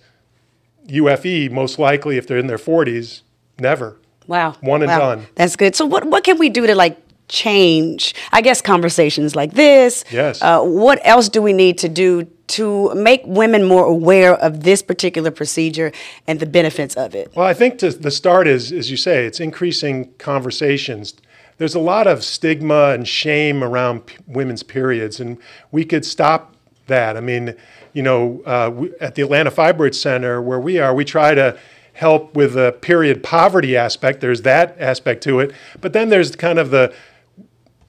UFE, 0.87 1.51
most 1.51 1.79
likely, 1.79 2.17
if 2.17 2.27
they're 2.27 2.39
in 2.39 2.47
their 2.47 2.57
40s, 2.57 3.21
never. 3.59 3.99
Wow. 4.27 4.57
One 4.63 4.81
and 4.81 4.91
wow. 4.91 4.99
done. 4.99 5.27
That's 5.35 5.55
good. 5.55 5.77
So 5.77 5.85
what, 5.85 6.07
what 6.07 6.25
can 6.25 6.39
we 6.39 6.49
do 6.49 6.67
to 6.67 6.75
like 6.75 6.99
change? 7.29 8.15
I 8.33 8.41
guess 8.41 8.61
conversations 8.61 9.37
like 9.37 9.53
this. 9.53 10.05
Yes. 10.11 10.43
Uh, 10.43 10.63
what 10.63 11.01
else 11.05 11.29
do 11.29 11.41
we 11.43 11.53
need 11.53 11.79
to 11.79 11.89
do 11.89 12.27
to 12.49 12.95
make 12.95 13.23
women 13.25 13.65
more 13.65 13.85
aware 13.85 14.35
of 14.35 14.63
this 14.63 14.83
particular 14.83 15.31
procedure 15.31 15.93
and 16.27 16.41
the 16.41 16.47
benefits 16.47 16.95
of 16.97 17.15
it? 17.15 17.31
Well, 17.37 17.47
I 17.47 17.55
think 17.55 17.79
to, 17.81 17.91
the 17.91 18.11
start 18.11 18.49
is, 18.49 18.73
as 18.73 18.91
you 18.91 18.97
say, 18.97 19.27
it's 19.27 19.41
increasing 19.41 20.13
conversations. 20.19 21.15
There's 21.59 21.75
a 21.75 21.81
lot 21.81 22.07
of 22.07 22.25
stigma 22.25 22.91
and 22.91 23.07
shame 23.07 23.63
around 23.63 24.07
p- 24.07 24.17
women's 24.27 24.63
periods, 24.63 25.21
and 25.21 25.39
we 25.73 25.85
could 25.85 26.05
stop 26.05 26.55
that. 26.87 27.17
I 27.17 27.21
mean, 27.21 27.55
you 27.93 28.03
know, 28.03 28.43
uh, 28.47 28.71
we, 28.75 28.95
at 29.01 29.15
the 29.15 29.23
Atlanta 29.23 29.51
Fibroid 29.51 29.95
Center 29.95 30.41
where 30.41 30.61
we 30.61 30.79
are, 30.79 30.95
we 30.95 31.05
try 31.05 31.35
to 31.35 31.59
help 31.93 32.35
with 32.37 32.55
the 32.55 32.73
period 32.81 33.23
poverty 33.25 33.77
aspect. 33.77 34.21
There's 34.21 34.43
that 34.43 34.77
aspect 34.79 35.23
to 35.25 35.41
it, 35.41 35.53
but 35.81 35.93
then 35.93 36.09
there's 36.09 36.35
kind 36.37 36.59
of 36.59 36.71
the 36.71 36.95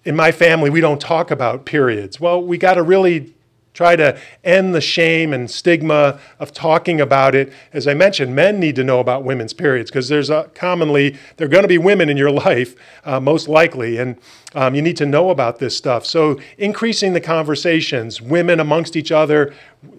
in 0.05 0.15
my 0.15 0.31
family, 0.31 0.69
we 0.69 0.81
don't 0.81 1.01
talk 1.01 1.31
about 1.31 1.65
periods. 1.65 2.19
Well, 2.19 2.41
we 2.41 2.57
got 2.57 2.75
to 2.75 2.83
really 2.83 3.33
try 3.73 3.95
to 3.95 4.19
end 4.43 4.73
the 4.73 4.81
shame 4.81 5.31
and 5.31 5.49
stigma 5.49 6.19
of 6.39 6.51
talking 6.51 6.99
about 6.99 7.35
it. 7.35 7.53
As 7.71 7.87
I 7.87 7.93
mentioned, 7.93 8.35
men 8.35 8.59
need 8.59 8.75
to 8.75 8.83
know 8.83 8.99
about 8.99 9.23
women's 9.23 9.53
periods 9.53 9.89
because 9.89 10.09
there's 10.09 10.29
a, 10.29 10.49
commonly 10.53 11.17
there 11.37 11.45
are 11.45 11.49
going 11.49 11.63
to 11.63 11.69
be 11.69 11.77
women 11.77 12.09
in 12.09 12.17
your 12.17 12.31
life, 12.47 12.75
uh, 13.05 13.19
most 13.19 13.47
likely, 13.47 13.97
and 13.97 14.17
um, 14.55 14.75
you 14.75 14.81
need 14.81 14.97
to 14.97 15.05
know 15.05 15.29
about 15.29 15.59
this 15.59 15.77
stuff. 15.77 16.05
So 16.05 16.39
increasing 16.57 17.13
the 17.13 17.21
conversations, 17.21 18.21
women 18.21 18.59
amongst 18.59 18.95
each 18.95 19.11
other. 19.11 19.53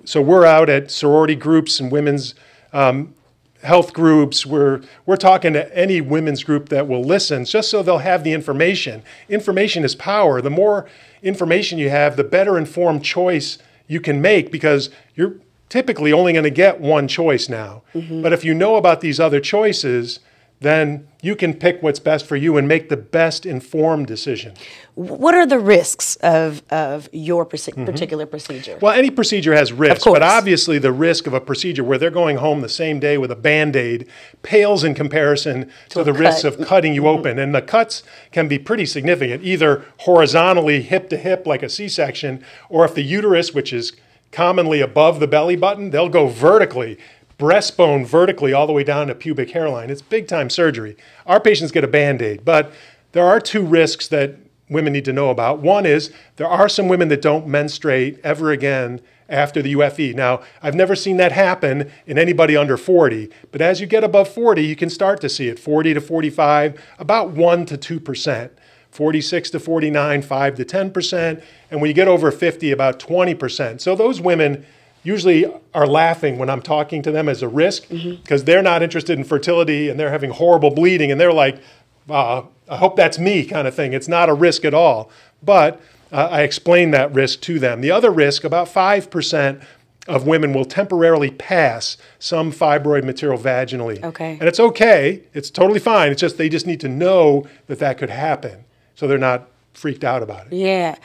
So 0.04 0.20
we're 0.20 0.44
out 0.44 0.68
at 0.68 0.90
sorority 0.90 1.36
groups 1.36 1.80
and 1.80 1.90
women's 1.90 2.34
um, 2.72 3.14
health 3.62 3.92
groups. 3.92 4.46
We're, 4.46 4.82
we're 5.06 5.16
talking 5.16 5.52
to 5.52 5.76
any 5.76 6.00
women's 6.00 6.42
group 6.42 6.68
that 6.70 6.88
will 6.88 7.04
listen 7.04 7.44
just 7.44 7.70
so 7.70 7.82
they'll 7.82 7.98
have 7.98 8.24
the 8.24 8.32
information. 8.32 9.02
Information 9.28 9.84
is 9.84 9.94
power. 9.94 10.40
The 10.40 10.50
more 10.50 10.88
information 11.22 11.78
you 11.78 11.90
have, 11.90 12.16
the 12.16 12.24
better 12.24 12.56
informed 12.56 13.04
choice 13.04 13.58
you 13.86 14.00
can 14.00 14.20
make 14.22 14.50
because 14.50 14.90
you're 15.14 15.34
typically 15.68 16.12
only 16.12 16.32
going 16.32 16.44
to 16.44 16.50
get 16.50 16.80
one 16.80 17.08
choice 17.08 17.48
now. 17.48 17.82
Mm-hmm. 17.94 18.22
But 18.22 18.32
if 18.32 18.44
you 18.44 18.54
know 18.54 18.76
about 18.76 19.00
these 19.00 19.20
other 19.20 19.40
choices, 19.40 20.20
then 20.60 21.08
you 21.22 21.34
can 21.34 21.54
pick 21.54 21.82
what's 21.82 21.98
best 21.98 22.26
for 22.26 22.36
you 22.36 22.58
and 22.58 22.68
make 22.68 22.90
the 22.90 22.96
best 22.96 23.46
informed 23.46 24.06
decision. 24.06 24.54
What 24.94 25.34
are 25.34 25.46
the 25.46 25.58
risks 25.58 26.16
of, 26.16 26.62
of 26.70 27.08
your 27.12 27.46
mm-hmm. 27.46 27.84
particular 27.84 28.26
procedure? 28.26 28.78
Well, 28.80 28.92
any 28.92 29.10
procedure 29.10 29.54
has 29.54 29.72
risks, 29.72 30.04
but 30.04 30.22
obviously 30.22 30.78
the 30.78 30.92
risk 30.92 31.26
of 31.26 31.32
a 31.32 31.40
procedure 31.40 31.82
where 31.82 31.96
they're 31.96 32.10
going 32.10 32.36
home 32.36 32.60
the 32.60 32.68
same 32.68 33.00
day 33.00 33.16
with 33.16 33.30
a 33.30 33.36
band 33.36 33.74
aid 33.74 34.06
pales 34.42 34.84
in 34.84 34.94
comparison 34.94 35.70
to, 35.88 35.98
to 35.98 36.04
the 36.04 36.12
risks 36.12 36.44
of 36.44 36.60
cutting 36.66 36.94
you 36.94 37.02
mm-hmm. 37.02 37.18
open. 37.18 37.38
And 37.38 37.54
the 37.54 37.62
cuts 37.62 38.02
can 38.30 38.46
be 38.46 38.58
pretty 38.58 38.84
significant, 38.84 39.42
either 39.42 39.84
horizontally, 40.00 40.82
hip 40.82 41.08
to 41.10 41.16
hip, 41.16 41.46
like 41.46 41.62
a 41.62 41.70
C 41.70 41.88
section, 41.88 42.44
or 42.68 42.84
if 42.84 42.94
the 42.94 43.02
uterus, 43.02 43.54
which 43.54 43.72
is 43.72 43.94
commonly 44.30 44.80
above 44.80 45.20
the 45.20 45.26
belly 45.26 45.56
button, 45.56 45.90
they'll 45.90 46.08
go 46.08 46.28
vertically 46.28 46.98
breastbone 47.40 48.06
vertically 48.06 48.52
all 48.52 48.66
the 48.66 48.72
way 48.72 48.84
down 48.84 49.06
to 49.06 49.14
pubic 49.14 49.50
hairline. 49.50 49.88
It's 49.90 50.02
big 50.02 50.28
time 50.28 50.50
surgery. 50.50 50.96
Our 51.26 51.40
patients 51.40 51.72
get 51.72 51.82
a 51.82 51.88
band 51.88 52.20
aid, 52.20 52.44
but 52.44 52.72
there 53.12 53.24
are 53.24 53.40
two 53.40 53.62
risks 53.62 54.06
that 54.08 54.36
women 54.68 54.92
need 54.92 55.06
to 55.06 55.12
know 55.12 55.30
about. 55.30 55.60
One 55.60 55.86
is 55.86 56.12
there 56.36 56.46
are 56.46 56.68
some 56.68 56.86
women 56.86 57.08
that 57.08 57.22
don't 57.22 57.48
menstruate 57.48 58.20
ever 58.22 58.50
again 58.50 59.00
after 59.28 59.62
the 59.62 59.72
UFE. 59.74 60.14
Now, 60.14 60.42
I've 60.62 60.74
never 60.74 60.94
seen 60.94 61.16
that 61.16 61.32
happen 61.32 61.90
in 62.06 62.18
anybody 62.18 62.56
under 62.56 62.76
40, 62.76 63.30
but 63.50 63.60
as 63.60 63.80
you 63.80 63.86
get 63.86 64.04
above 64.04 64.28
40, 64.28 64.62
you 64.62 64.76
can 64.76 64.90
start 64.90 65.20
to 65.22 65.28
see 65.28 65.48
it 65.48 65.58
40 65.58 65.94
to 65.94 66.00
45, 66.00 66.80
about 66.98 67.30
1 67.30 67.66
to 67.66 67.78
2%. 67.78 68.50
46 68.90 69.50
to 69.50 69.60
49, 69.60 70.22
5 70.22 70.54
to 70.56 70.64
10%, 70.64 71.42
and 71.70 71.80
when 71.80 71.86
you 71.86 71.94
get 71.94 72.08
over 72.08 72.32
50, 72.32 72.72
about 72.72 72.98
20%. 72.98 73.80
So 73.80 73.94
those 73.94 74.20
women 74.20 74.66
usually 75.02 75.46
are 75.74 75.86
laughing 75.86 76.38
when 76.38 76.50
I'm 76.50 76.62
talking 76.62 77.02
to 77.02 77.10
them 77.10 77.28
as 77.28 77.42
a 77.42 77.48
risk 77.48 77.88
because 77.88 78.02
mm-hmm. 78.02 78.44
they're 78.44 78.62
not 78.62 78.82
interested 78.82 79.18
in 79.18 79.24
fertility 79.24 79.88
and 79.88 79.98
they're 79.98 80.10
having 80.10 80.30
horrible 80.30 80.70
bleeding 80.70 81.10
and 81.10 81.20
they're 81.20 81.32
like, 81.32 81.60
uh, 82.08 82.42
I 82.68 82.76
hope 82.76 82.96
that's 82.96 83.18
me 83.18 83.44
kind 83.44 83.66
of 83.66 83.74
thing. 83.74 83.92
It's 83.92 84.08
not 84.08 84.28
a 84.28 84.34
risk 84.34 84.64
at 84.64 84.74
all. 84.74 85.10
But 85.42 85.80
uh, 86.12 86.28
I 86.30 86.42
explain 86.42 86.90
that 86.90 87.12
risk 87.14 87.40
to 87.42 87.58
them. 87.58 87.80
The 87.80 87.90
other 87.90 88.10
risk, 88.10 88.44
about 88.44 88.68
5% 88.68 89.62
of 90.08 90.26
women 90.26 90.52
will 90.52 90.64
temporarily 90.64 91.30
pass 91.30 91.96
some 92.18 92.52
fibroid 92.52 93.04
material 93.04 93.38
vaginally. 93.38 94.02
Okay. 94.02 94.32
And 94.32 94.42
it's 94.42 94.60
okay. 94.60 95.22
It's 95.34 95.50
totally 95.50 95.78
fine. 95.78 96.10
It's 96.10 96.20
just 96.20 96.36
they 96.36 96.48
just 96.48 96.66
need 96.66 96.80
to 96.80 96.88
know 96.88 97.46
that 97.66 97.78
that 97.78 97.98
could 97.98 98.10
happen. 98.10 98.64
So 98.94 99.06
they're 99.06 99.18
not 99.18 99.48
freaked 99.80 100.04
out 100.04 100.22
about 100.22 100.46
it. 100.46 100.52
Yeah. 100.52 100.96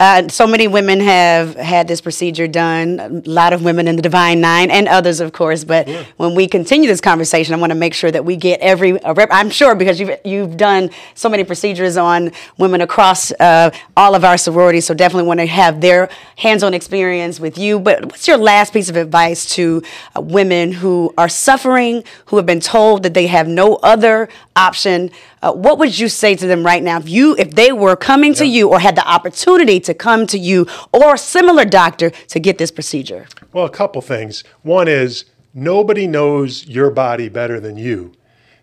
Uh, 0.00 0.26
so 0.28 0.46
many 0.46 0.66
women 0.66 1.00
have 1.00 1.54
had 1.54 1.86
this 1.86 2.00
procedure 2.00 2.48
done. 2.48 2.98
A 2.98 3.08
lot 3.28 3.52
of 3.52 3.62
women 3.62 3.86
in 3.86 3.96
the 3.96 4.02
Divine 4.02 4.40
Nine 4.40 4.70
and 4.70 4.88
others, 4.88 5.20
of 5.20 5.32
course. 5.32 5.64
But 5.64 5.86
yeah. 5.86 6.04
when 6.16 6.34
we 6.34 6.48
continue 6.48 6.88
this 6.88 7.02
conversation, 7.02 7.54
I 7.54 7.58
want 7.58 7.72
to 7.72 7.78
make 7.78 7.92
sure 7.92 8.10
that 8.10 8.24
we 8.24 8.36
get 8.36 8.58
every. 8.60 8.92
Rep- 8.94 9.28
I'm 9.30 9.50
sure 9.50 9.74
because 9.74 10.00
you've 10.00 10.16
you've 10.24 10.56
done 10.56 10.90
so 11.14 11.28
many 11.28 11.44
procedures 11.44 11.98
on 11.98 12.32
women 12.56 12.80
across 12.80 13.32
uh, 13.32 13.70
all 13.98 14.14
of 14.14 14.24
our 14.24 14.38
sororities. 14.38 14.86
So 14.86 14.94
definitely 14.94 15.28
want 15.28 15.40
to 15.40 15.46
have 15.46 15.82
their 15.82 16.08
hands-on 16.36 16.72
experience 16.72 17.38
with 17.38 17.58
you. 17.58 17.78
But 17.78 18.06
what's 18.06 18.26
your 18.26 18.38
last 18.38 18.72
piece 18.72 18.88
of 18.88 18.96
advice 18.96 19.44
to 19.56 19.82
uh, 20.16 20.22
women 20.22 20.72
who 20.72 21.12
are 21.18 21.28
suffering, 21.28 22.02
who 22.26 22.36
have 22.38 22.46
been 22.46 22.60
told 22.60 23.02
that 23.02 23.12
they 23.12 23.26
have 23.26 23.46
no 23.46 23.74
other 23.76 24.30
option? 24.56 25.10
Uh, 25.42 25.52
what 25.52 25.78
would 25.78 25.98
you 25.98 26.08
say 26.08 26.36
to 26.36 26.46
them 26.46 26.64
right 26.64 26.82
now 26.82 26.98
if 26.98 27.08
you 27.08 27.34
if 27.36 27.50
they 27.50 27.72
were 27.72 27.96
coming 27.96 28.32
to 28.32 28.46
you 28.46 28.68
or 28.68 28.78
had 28.78 28.94
the 28.94 29.06
opportunity 29.06 29.80
to 29.80 29.92
come 29.92 30.26
to 30.26 30.38
you 30.38 30.66
or 30.92 31.14
a 31.14 31.18
similar 31.18 31.64
doctor 31.64 32.10
to 32.28 32.38
get 32.38 32.58
this 32.58 32.70
procedure? 32.70 33.26
Well, 33.52 33.64
a 33.64 33.70
couple 33.70 34.00
things. 34.02 34.44
One 34.62 34.86
is 34.86 35.24
nobody 35.52 36.06
knows 36.06 36.66
your 36.66 36.90
body 36.90 37.28
better 37.28 37.58
than 37.58 37.76
you. 37.76 38.12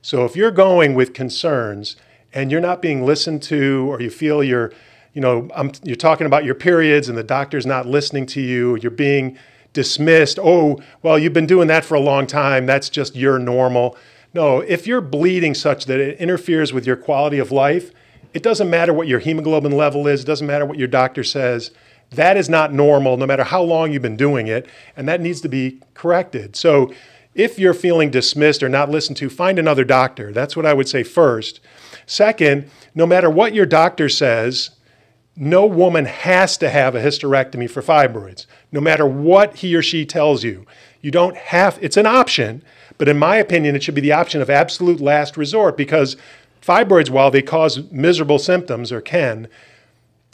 So 0.01 0.23
if 0.23 0.37
you're 0.37 0.51
going 0.51 0.95
with 0.95 1.13
concerns 1.13 1.97
and 2.33 2.49
you're 2.49 2.61
not 2.61 2.81
being 2.81 3.05
listened 3.05 3.43
to 3.43 3.91
or 3.91 4.01
you 4.01 4.09
feel 4.09 4.43
you're 4.43 4.71
you 5.13 5.21
know, 5.21 5.49
I'm, 5.55 5.71
you're 5.83 5.95
talking 5.95 6.27
about 6.27 6.45
your 6.45 6.55
periods 6.55 7.09
and 7.09 7.17
the 7.17 7.23
doctor's 7.23 7.65
not 7.65 7.85
listening 7.85 8.25
to 8.27 8.41
you, 8.41 8.77
you're 8.77 8.91
being 8.91 9.37
dismissed. 9.73 10.39
Oh, 10.41 10.79
well, 11.01 11.17
you've 11.17 11.33
been 11.33 11.47
doing 11.47 11.67
that 11.67 11.83
for 11.83 11.95
a 11.95 11.99
long 11.99 12.27
time. 12.27 12.65
That's 12.65 12.89
just 12.89 13.15
your 13.15 13.39
normal. 13.39 13.97
No, 14.33 14.59
if 14.59 14.85
you're 14.85 15.01
bleeding 15.01 15.53
such 15.55 15.85
that 15.85 15.99
it 15.99 16.19
interferes 16.19 16.71
with 16.71 16.85
your 16.85 16.95
quality 16.95 17.39
of 17.39 17.51
life, 17.51 17.91
it 18.33 18.43
doesn't 18.43 18.69
matter 18.69 18.93
what 18.93 19.07
your 19.07 19.19
hemoglobin 19.19 19.71
level 19.71 20.07
is, 20.07 20.21
it 20.21 20.27
doesn't 20.27 20.45
matter 20.45 20.65
what 20.65 20.77
your 20.77 20.87
doctor 20.87 21.23
says. 21.23 21.71
That 22.11 22.37
is 22.37 22.49
not 22.49 22.73
normal, 22.73 23.17
no 23.17 23.25
matter 23.25 23.43
how 23.43 23.61
long 23.61 23.91
you've 23.91 24.01
been 24.01 24.17
doing 24.17 24.47
it, 24.47 24.67
and 24.95 25.07
that 25.07 25.21
needs 25.21 25.41
to 25.41 25.49
be 25.49 25.81
corrected. 25.93 26.55
So, 26.55 26.93
if 27.35 27.59
you're 27.59 27.75
feeling 27.75 28.09
dismissed 28.09 28.63
or 28.63 28.69
not 28.69 28.89
listened 28.89 29.17
to, 29.17 29.29
find 29.29 29.59
another 29.59 29.83
doctor. 29.83 30.33
That's 30.33 30.57
what 30.57 30.65
I 30.65 30.73
would 30.73 30.89
say 30.89 31.03
first. 31.03 31.59
Second, 32.05 32.69
no 32.95 33.05
matter 33.05 33.29
what 33.29 33.53
your 33.53 33.67
doctor 33.67 34.09
says, 34.09 34.71
no 35.35 35.65
woman 35.65 36.05
has 36.05 36.57
to 36.57 36.69
have 36.69 36.95
a 36.95 37.01
hysterectomy 37.01 37.69
for 37.69 37.81
fibroids, 37.81 38.45
no 38.71 38.81
matter 38.81 39.05
what 39.05 39.57
he 39.57 39.75
or 39.75 39.81
she 39.81 40.05
tells 40.05 40.43
you. 40.43 40.65
You 41.01 41.11
don't 41.11 41.37
have, 41.37 41.77
it's 41.81 41.97
an 41.97 42.07
option, 42.07 42.63
but 42.99 43.07
in 43.07 43.17
my 43.17 43.37
opinion, 43.37 43.75
it 43.75 43.81
should 43.81 43.95
be 43.95 44.01
the 44.01 44.11
option 44.11 44.41
of 44.41 44.49
absolute 44.49 44.99
last 44.99 45.37
resort 45.37 45.75
because 45.75 46.17
fibroids, 46.61 47.09
while 47.09 47.31
they 47.31 47.41
cause 47.41 47.89
miserable 47.91 48.37
symptoms 48.37 48.91
or 48.91 49.01
can, 49.01 49.47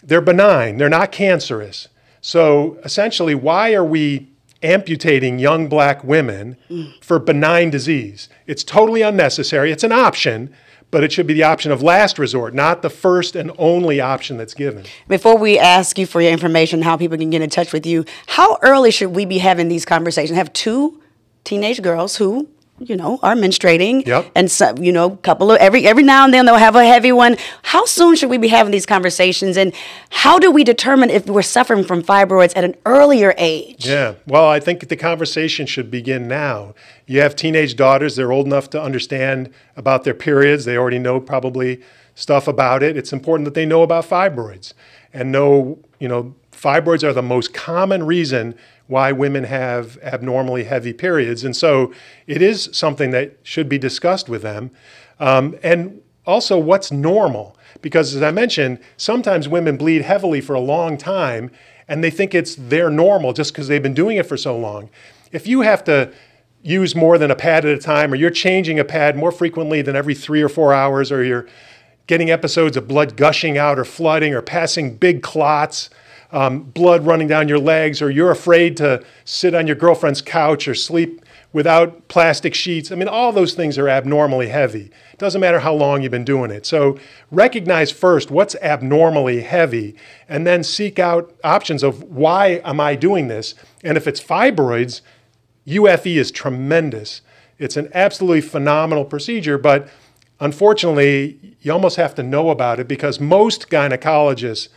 they're 0.03 0.19
benign, 0.19 0.77
they're 0.77 0.89
not 0.89 1.11
cancerous. 1.11 1.87
So 2.21 2.77
essentially, 2.83 3.35
why 3.35 3.73
are 3.75 3.85
we 3.85 4.29
amputating 4.63 5.37
young 5.37 5.69
black 5.69 6.03
women 6.03 6.57
for 7.01 7.19
benign 7.19 7.69
disease? 7.69 8.29
It's 8.47 8.63
totally 8.63 9.03
unnecessary. 9.03 9.71
It's 9.71 9.83
an 9.83 9.91
option, 9.91 10.51
but 10.89 11.03
it 11.03 11.11
should 11.11 11.27
be 11.27 11.35
the 11.35 11.43
option 11.43 11.71
of 11.71 11.83
last 11.83 12.17
resort, 12.17 12.55
not 12.55 12.81
the 12.81 12.89
first 12.89 13.35
and 13.35 13.51
only 13.59 14.01
option 14.01 14.37
that's 14.37 14.55
given. 14.55 14.85
Before 15.07 15.37
we 15.37 15.59
ask 15.59 15.99
you 15.99 16.07
for 16.07 16.19
your 16.19 16.31
information, 16.31 16.81
how 16.81 16.97
people 16.97 17.17
can 17.17 17.29
get 17.29 17.43
in 17.43 17.49
touch 17.51 17.71
with 17.71 17.85
you, 17.85 18.05
how 18.25 18.57
early 18.63 18.89
should 18.89 19.09
we 19.15 19.25
be 19.25 19.37
having 19.37 19.67
these 19.67 19.85
conversations? 19.85 20.35
have 20.35 20.51
two 20.53 20.99
teenage 21.43 21.81
girls 21.81 22.17
who 22.17 22.49
you 22.79 22.97
know, 22.97 23.19
are 23.23 23.35
menstruating. 23.35 24.05
Yep. 24.05 24.31
And 24.35 24.51
so, 24.51 24.75
you 24.77 24.91
know, 24.91 25.11
couple 25.17 25.51
of 25.51 25.57
every 25.59 25.87
every 25.87 26.03
now 26.03 26.25
and 26.25 26.33
then 26.33 26.45
they'll 26.45 26.55
have 26.55 26.75
a 26.75 26.85
heavy 26.85 27.11
one. 27.11 27.37
How 27.63 27.85
soon 27.85 28.15
should 28.15 28.29
we 28.29 28.37
be 28.37 28.49
having 28.49 28.71
these 28.71 28.85
conversations 28.85 29.55
and 29.55 29.73
how 30.09 30.39
do 30.39 30.51
we 30.51 30.63
determine 30.63 31.09
if 31.09 31.25
we're 31.27 31.41
suffering 31.41 31.83
from 31.83 32.03
fibroids 32.03 32.51
at 32.55 32.63
an 32.63 32.75
earlier 32.85 33.33
age? 33.37 33.87
Yeah. 33.87 34.15
Well, 34.27 34.47
I 34.47 34.59
think 34.59 34.87
the 34.87 34.97
conversation 34.97 35.65
should 35.65 35.89
begin 35.89 36.27
now. 36.27 36.73
You 37.05 37.21
have 37.21 37.35
teenage 37.35 37.75
daughters, 37.75 38.15
they're 38.15 38.31
old 38.31 38.45
enough 38.45 38.69
to 38.71 38.81
understand 38.81 39.53
about 39.77 40.03
their 40.03 40.13
periods. 40.13 40.65
They 40.65 40.77
already 40.77 40.99
know 40.99 41.21
probably 41.21 41.81
stuff 42.13 42.47
about 42.47 42.83
it. 42.83 42.97
It's 42.97 43.13
important 43.13 43.45
that 43.45 43.53
they 43.53 43.65
know 43.65 43.83
about 43.83 44.05
fibroids 44.05 44.73
and 45.13 45.31
know, 45.31 45.79
you 45.99 46.07
know, 46.07 46.35
fibroids 46.51 47.03
are 47.03 47.13
the 47.13 47.21
most 47.21 47.53
common 47.53 48.05
reason 48.05 48.55
why 48.87 49.11
women 49.11 49.45
have 49.45 49.97
abnormally 50.03 50.65
heavy 50.65 50.93
periods. 50.93 51.43
And 51.43 51.55
so 51.55 51.93
it 52.27 52.41
is 52.41 52.69
something 52.71 53.11
that 53.11 53.37
should 53.43 53.67
be 53.67 53.77
discussed 53.77 54.29
with 54.29 54.41
them. 54.41 54.71
Um, 55.19 55.57
and 55.63 56.01
also, 56.25 56.57
what's 56.57 56.91
normal? 56.91 57.57
Because 57.81 58.15
as 58.15 58.21
I 58.21 58.31
mentioned, 58.31 58.79
sometimes 58.97 59.47
women 59.47 59.77
bleed 59.77 60.01
heavily 60.01 60.41
for 60.41 60.53
a 60.53 60.59
long 60.59 60.97
time 60.97 61.51
and 61.87 62.03
they 62.03 62.09
think 62.09 62.33
it's 62.33 62.55
their 62.55 62.89
normal 62.89 63.33
just 63.33 63.53
because 63.53 63.67
they've 63.67 63.83
been 63.83 63.93
doing 63.93 64.17
it 64.17 64.25
for 64.25 64.37
so 64.37 64.57
long. 64.57 64.89
If 65.31 65.45
you 65.45 65.61
have 65.61 65.83
to 65.85 66.11
use 66.63 66.95
more 66.95 67.19
than 67.19 67.29
a 67.29 67.35
pad 67.35 67.63
at 67.63 67.77
a 67.77 67.79
time, 67.79 68.11
or 68.11 68.15
you're 68.15 68.31
changing 68.31 68.79
a 68.79 68.83
pad 68.83 69.15
more 69.15 69.31
frequently 69.31 69.83
than 69.83 69.95
every 69.95 70.15
three 70.15 70.41
or 70.41 70.49
four 70.49 70.73
hours, 70.73 71.11
or 71.11 71.23
you're 71.23 71.47
getting 72.07 72.31
episodes 72.31 72.75
of 72.75 72.87
blood 72.87 73.15
gushing 73.15 73.55
out 73.55 73.77
or 73.77 73.85
flooding 73.85 74.33
or 74.33 74.41
passing 74.41 74.95
big 74.95 75.21
clots, 75.21 75.91
um, 76.35 76.63
blood 76.63 77.05
running 77.05 77.29
down 77.29 77.47
your 77.47 77.59
legs, 77.59 78.01
or 78.01 78.11
you're 78.11 78.29
afraid 78.29 78.75
to 78.77 79.01
sit 79.23 79.55
on 79.55 79.67
your 79.67 79.75
girlfriend's 79.77 80.21
couch 80.21 80.67
or 80.67 80.75
sleep 80.75 81.21
without 81.53 82.09
plastic 82.09 82.53
sheets. 82.53 82.91
I 82.91 82.95
mean, 82.95 83.07
all 83.07 83.31
those 83.31 83.53
things 83.53 83.77
are 83.77 83.87
abnormally 83.87 84.49
heavy. 84.49 84.91
It 85.13 85.17
doesn't 85.17 85.39
matter 85.39 85.61
how 85.61 85.73
long 85.73 86.01
you've 86.01 86.11
been 86.11 86.25
doing 86.25 86.51
it. 86.51 86.65
So 86.65 86.99
recognize 87.31 87.89
first 87.89 88.29
what's 88.29 88.55
abnormally 88.55 89.43
heavy 89.43 89.95
and 90.27 90.45
then 90.45 90.61
seek 90.61 90.99
out 90.99 91.33
options 91.45 91.83
of 91.83 92.03
why 92.03 92.59
am 92.65 92.81
I 92.81 92.95
doing 92.95 93.29
this? 93.29 93.55
And 93.85 93.95
if 93.95 94.05
it's 94.05 94.21
fibroids, 94.21 94.99
UFE 95.65 96.17
is 96.17 96.31
tremendous. 96.31 97.21
It's 97.57 97.77
an 97.77 97.89
absolutely 97.93 98.41
phenomenal 98.41 99.05
procedure, 99.05 99.57
but 99.57 99.87
unfortunately, 100.41 101.55
you 101.61 101.71
almost 101.71 101.95
have 101.95 102.13
to 102.15 102.23
know 102.23 102.49
about 102.49 102.81
it 102.81 102.89
because 102.89 103.21
most 103.21 103.69
gynecologists 103.69 104.67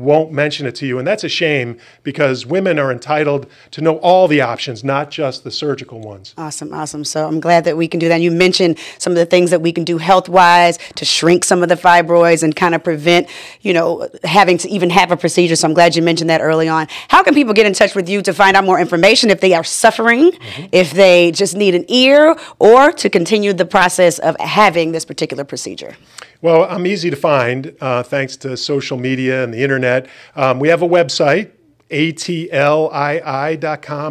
won't 0.00 0.32
mention 0.32 0.66
it 0.66 0.74
to 0.76 0.86
you. 0.86 0.98
And 0.98 1.06
that's 1.06 1.24
a 1.24 1.28
shame 1.28 1.78
because 2.02 2.46
women 2.46 2.78
are 2.78 2.90
entitled 2.90 3.46
to 3.72 3.80
know 3.80 3.98
all 3.98 4.26
the 4.26 4.40
options, 4.40 4.82
not 4.82 5.10
just 5.10 5.44
the 5.44 5.50
surgical 5.50 6.00
ones. 6.00 6.34
Awesome, 6.36 6.72
awesome. 6.72 7.04
So 7.04 7.26
I'm 7.26 7.40
glad 7.40 7.64
that 7.64 7.76
we 7.76 7.86
can 7.86 8.00
do 8.00 8.08
that. 8.08 8.14
And 8.14 8.24
You 8.24 8.30
mentioned 8.30 8.78
some 8.98 9.12
of 9.12 9.16
the 9.16 9.26
things 9.26 9.50
that 9.50 9.60
we 9.60 9.72
can 9.72 9.84
do 9.84 9.98
health 9.98 10.28
wise 10.28 10.78
to 10.96 11.04
shrink 11.04 11.44
some 11.44 11.62
of 11.62 11.68
the 11.68 11.74
fibroids 11.74 12.42
and 12.42 12.56
kind 12.56 12.74
of 12.74 12.82
prevent, 12.82 13.28
you 13.60 13.72
know, 13.72 14.08
having 14.24 14.58
to 14.58 14.68
even 14.68 14.90
have 14.90 15.12
a 15.12 15.16
procedure. 15.16 15.56
So 15.56 15.68
I'm 15.68 15.74
glad 15.74 15.94
you 15.94 16.02
mentioned 16.02 16.30
that 16.30 16.40
early 16.40 16.68
on. 16.68 16.88
How 17.08 17.22
can 17.22 17.34
people 17.34 17.54
get 17.54 17.66
in 17.66 17.74
touch 17.74 17.94
with 17.94 18.08
you 18.08 18.22
to 18.22 18.32
find 18.32 18.56
out 18.56 18.64
more 18.64 18.80
information 18.80 19.30
if 19.30 19.40
they 19.40 19.54
are 19.54 19.64
suffering, 19.64 20.32
mm-hmm. 20.32 20.66
if 20.72 20.92
they 20.92 21.30
just 21.32 21.54
need 21.54 21.74
an 21.74 21.84
ear, 21.88 22.36
or 22.58 22.92
to 22.92 23.10
continue 23.10 23.52
the 23.52 23.66
process 23.66 24.18
of 24.18 24.38
having 24.40 24.92
this 24.92 25.04
particular 25.04 25.44
procedure? 25.44 25.96
Well, 26.42 26.64
I'm 26.64 26.86
easy 26.86 27.10
to 27.10 27.16
find 27.16 27.76
uh, 27.82 28.02
thanks 28.02 28.34
to 28.38 28.56
social 28.56 28.96
media 28.96 29.44
and 29.44 29.52
the 29.52 29.62
internet. 29.62 30.06
Um, 30.34 30.58
we 30.58 30.68
have 30.68 30.80
a 30.80 30.88
website, 30.88 31.50
atlii.com. 31.90 33.36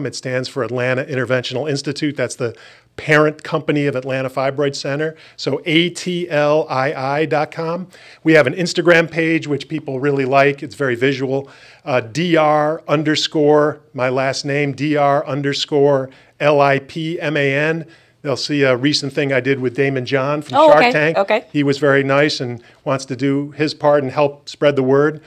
It 0.06 0.13
stands 0.13 0.48
for 0.48 0.63
Atlanta 0.63 1.04
Interventional 1.06 1.68
Institute. 1.68 2.15
That's 2.15 2.36
the 2.36 2.56
parent 2.98 3.44
company 3.44 3.88
of 3.88 3.96
Atlanta 3.96 4.30
Fibroid 4.30 4.76
Center. 4.76 5.15
So 5.38 5.58
atlii.com. 5.65 6.68
We 8.24 8.34
have 8.34 8.46
an 8.46 8.54
Instagram 8.54 9.10
page, 9.10 9.48
which 9.48 9.68
people 9.68 10.00
really 10.00 10.26
like. 10.26 10.62
It's 10.62 10.76
very 10.76 10.96
visual. 10.96 11.50
Uh, 11.84 12.02
dr 12.02 12.84
underscore, 12.88 13.80
my 13.94 14.10
last 14.10 14.46
name, 14.46 14.74
dr 14.74 15.26
underscore 15.26 16.12
L 16.39 16.62
I 16.62 16.78
P 16.80 17.20
M 17.20 17.36
A 17.38 17.56
N. 17.56 17.88
They'll 18.22 18.36
see 18.38 18.64
a 18.64 18.76
recent 18.76 19.14
thing 19.14 19.32
I 19.32 19.40
did 19.40 19.60
with 19.60 19.78
Daymond 19.78 20.04
John 20.04 20.42
from 20.42 20.58
oh, 20.58 20.68
Shark 20.68 20.80
okay. 20.80 20.92
Tank. 20.92 21.18
Okay. 21.18 21.46
He 21.54 21.64
was 21.64 21.78
very 21.78 22.04
nice 22.04 22.42
and 22.42 22.62
wants 22.84 23.06
to 23.06 23.16
do 23.16 23.52
his 23.52 23.74
part 23.74 24.04
and 24.04 24.12
help 24.12 24.50
spread 24.50 24.76
the 24.76 24.84
word. 24.84 25.22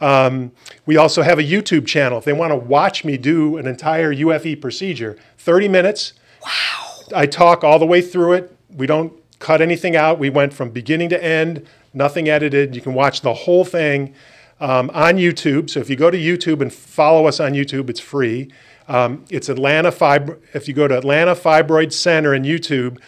Um, 0.00 0.52
we 0.86 0.96
also 0.96 1.22
have 1.22 1.38
a 1.38 1.42
YouTube 1.42 1.86
channel. 1.86 2.18
If 2.18 2.24
they 2.24 2.32
want 2.32 2.52
to 2.52 2.56
watch 2.56 3.04
me 3.04 3.18
do 3.18 3.58
an 3.58 3.66
entire 3.66 4.14
UFE 4.14 4.60
procedure, 4.60 5.18
30 5.36 5.68
minutes. 5.68 6.14
Wow. 6.42 6.88
I 7.14 7.26
talk 7.26 7.64
all 7.64 7.78
the 7.78 7.86
way 7.86 8.00
through 8.00 8.34
it. 8.34 8.56
We 8.74 8.86
don't 8.86 9.12
cut 9.38 9.60
anything 9.60 9.94
out. 9.94 10.18
We 10.18 10.30
went 10.30 10.52
from 10.54 10.70
beginning 10.70 11.10
to 11.10 11.22
end, 11.22 11.66
nothing 11.92 12.28
edited. 12.28 12.74
You 12.74 12.80
can 12.80 12.94
watch 12.94 13.20
the 13.20 13.34
whole 13.34 13.64
thing 13.64 14.14
um, 14.60 14.90
on 14.94 15.16
YouTube. 15.16 15.70
So 15.70 15.80
if 15.80 15.90
you 15.90 15.96
go 15.96 16.10
to 16.10 16.18
YouTube 16.18 16.60
and 16.60 16.72
follow 16.72 17.26
us 17.26 17.40
on 17.40 17.52
YouTube, 17.52 17.90
it's 17.90 18.00
free. 18.00 18.50
Um, 18.88 19.24
it's 19.30 19.48
Atlanta 19.48 19.90
Fibro. 19.90 20.38
If 20.54 20.66
you 20.66 20.74
go 20.74 20.88
to 20.88 20.96
Atlanta 20.96 21.34
Fibroid 21.34 21.92
Center 21.92 22.34
in 22.34 22.42
YouTube, 22.42 22.98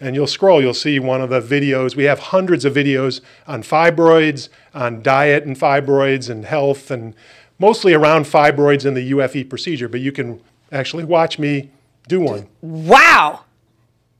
and 0.00 0.14
you'll 0.14 0.26
scroll, 0.28 0.60
you'll 0.60 0.74
see 0.74 0.98
one 1.00 1.20
of 1.20 1.30
the 1.30 1.40
videos. 1.40 1.96
We 1.96 2.04
have 2.04 2.18
hundreds 2.18 2.64
of 2.64 2.74
videos 2.74 3.20
on 3.46 3.62
fibroids, 3.62 4.48
on 4.74 5.02
diet 5.02 5.44
and 5.44 5.58
fibroids 5.58 6.28
and 6.30 6.44
health, 6.44 6.90
and 6.90 7.14
mostly 7.58 7.94
around 7.94 8.24
fibroids 8.26 8.84
and 8.84 8.96
the 8.96 9.10
UFE 9.12 9.48
procedure. 9.48 9.88
But 9.88 10.00
you 10.00 10.12
can 10.12 10.40
actually 10.70 11.04
watch 11.04 11.38
me 11.38 11.70
do 12.06 12.20
one. 12.20 12.46
Wow. 12.60 13.40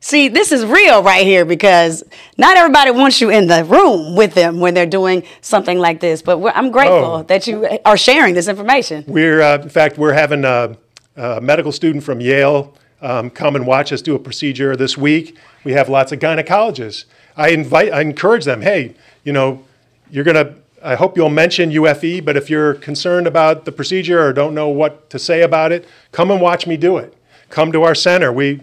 See, 0.00 0.28
this 0.28 0.52
is 0.52 0.64
real 0.64 1.02
right 1.02 1.24
here 1.26 1.44
because 1.44 2.04
not 2.36 2.56
everybody 2.56 2.92
wants 2.92 3.20
you 3.20 3.30
in 3.30 3.48
the 3.48 3.64
room 3.64 4.14
with 4.14 4.34
them 4.34 4.60
when 4.60 4.72
they're 4.74 4.86
doing 4.86 5.24
something 5.40 5.78
like 5.78 5.98
this. 5.98 6.22
But 6.22 6.38
we're- 6.38 6.52
I'm 6.54 6.70
grateful 6.70 7.16
Oh. 7.16 7.22
that 7.24 7.48
you 7.48 7.66
are 7.84 7.96
sharing 7.96 8.34
this 8.34 8.46
information. 8.46 9.04
We're, 9.08 9.40
uh, 9.42 9.58
in 9.62 9.68
fact, 9.68 9.98
we're 9.98 10.12
having 10.12 10.44
a, 10.44 10.76
a 11.18 11.40
medical 11.40 11.72
student 11.72 12.04
from 12.04 12.20
Yale 12.20 12.74
um, 13.00 13.30
come 13.30 13.56
and 13.56 13.66
watch 13.66 13.92
us 13.92 14.02
do 14.02 14.14
a 14.14 14.18
procedure 14.18 14.76
this 14.76 14.96
week. 14.96 15.36
We 15.64 15.72
have 15.72 15.88
lots 15.88 16.12
of 16.12 16.18
gynecologists. 16.18 17.04
I 17.36 17.50
invite, 17.50 17.92
I 17.92 18.00
encourage 18.00 18.44
them. 18.44 18.62
Hey, 18.62 18.94
you 19.24 19.32
know, 19.32 19.64
you're 20.10 20.24
gonna. 20.24 20.54
I 20.82 20.94
hope 20.94 21.16
you'll 21.16 21.28
mention 21.28 21.70
UFE, 21.70 22.24
but 22.24 22.36
if 22.36 22.48
you're 22.48 22.74
concerned 22.74 23.26
about 23.26 23.64
the 23.64 23.72
procedure 23.72 24.24
or 24.24 24.32
don't 24.32 24.54
know 24.54 24.68
what 24.68 25.10
to 25.10 25.18
say 25.18 25.42
about 25.42 25.72
it, 25.72 25.84
come 26.12 26.30
and 26.30 26.40
watch 26.40 26.68
me 26.68 26.76
do 26.76 26.98
it. 26.98 27.14
Come 27.50 27.72
to 27.72 27.82
our 27.82 27.96
center. 27.96 28.32
We 28.32 28.60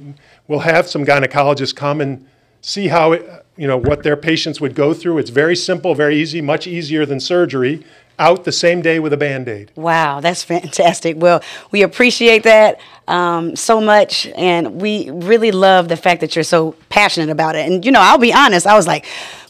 will 0.47 0.59
have 0.59 0.87
some 0.87 1.05
gynecologists 1.05 1.75
come 1.75 1.99
and 1.99 2.25
see 2.61 2.87
how 2.87 3.11
it, 3.11 3.45
you 3.57 3.67
know 3.67 3.77
what 3.77 4.03
their 4.03 4.15
patients 4.15 4.61
would 4.61 4.75
go 4.75 4.93
through. 4.93 5.17
It's 5.17 5.29
very 5.29 5.55
simple, 5.57 5.93
very 5.93 6.17
easy, 6.17 6.41
much 6.41 6.67
easier 6.67 7.05
than 7.05 7.19
surgery. 7.19 7.85
Out 8.17 8.45
the 8.45 8.51
same 8.51 8.81
day 8.81 8.99
with 8.99 9.11
a 9.13 9.17
band-aid. 9.17 9.71
Wow, 9.75 10.21
that's 10.21 10.43
fantastic. 10.43 11.17
Well, 11.17 11.43
we 11.71 11.81
appreciate 11.81 12.43
that 12.43 12.79
um, 13.07 13.55
so 13.55 13.81
much, 13.81 14.27
and 14.35 14.81
we 14.81 15.09
really 15.11 15.51
love 15.51 15.89
the 15.89 15.97
fact 15.97 16.21
that 16.21 16.35
you're 16.35 16.43
so 16.43 16.75
passionate 16.89 17.29
about 17.29 17.55
it. 17.55 17.69
And 17.69 17.85
you 17.85 17.91
know, 17.91 18.01
I'll 18.01 18.17
be 18.17 18.33
honest, 18.33 18.65
I 18.65 18.75
was 18.75 18.87
like, 18.87 19.05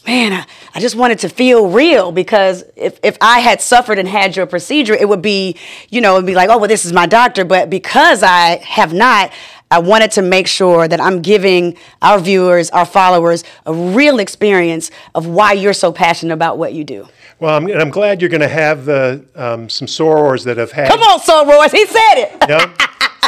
man, 0.06 0.32
I, 0.32 0.46
I 0.74 0.80
just 0.80 0.94
wanted 0.94 1.18
to 1.20 1.28
feel 1.28 1.68
real 1.68 2.12
because 2.12 2.64
if, 2.76 2.98
if 3.02 3.16
I 3.20 3.40
had 3.40 3.60
suffered 3.60 3.98
and 3.98 4.08
had 4.08 4.36
your 4.36 4.46
procedure, 4.46 4.94
it 4.94 5.08
would 5.08 5.22
be, 5.22 5.56
you 5.90 6.00
know, 6.00 6.14
it'd 6.14 6.26
be 6.26 6.34
like, 6.34 6.48
oh, 6.48 6.58
well, 6.58 6.68
this 6.68 6.84
is 6.84 6.92
my 6.92 7.06
doctor. 7.06 7.44
But 7.44 7.70
because 7.70 8.22
I 8.22 8.56
have 8.58 8.92
not, 8.92 9.32
I 9.70 9.80
wanted 9.80 10.12
to 10.12 10.22
make 10.22 10.46
sure 10.46 10.86
that 10.86 11.00
I'm 11.00 11.22
giving 11.22 11.76
our 12.00 12.20
viewers, 12.20 12.70
our 12.70 12.86
followers, 12.86 13.42
a 13.64 13.74
real 13.74 14.20
experience 14.20 14.90
of 15.14 15.26
why 15.26 15.52
you're 15.52 15.72
so 15.72 15.90
passionate 15.90 16.34
about 16.34 16.56
what 16.56 16.72
you 16.72 16.84
do. 16.84 17.08
Well, 17.40 17.56
I'm, 17.56 17.66
and 17.66 17.80
I'm 17.80 17.90
glad 17.90 18.20
you're 18.20 18.30
going 18.30 18.40
to 18.42 18.48
have 18.48 18.84
the 18.84 19.24
um, 19.34 19.68
some 19.68 19.88
sorors 19.88 20.44
that 20.44 20.56
have 20.56 20.72
had. 20.72 20.88
Come 20.88 21.00
on, 21.00 21.20
Sorors, 21.20 21.72
he 21.72 21.84
said 21.86 22.14
it. 22.14 22.36
Yeah. 22.48 22.72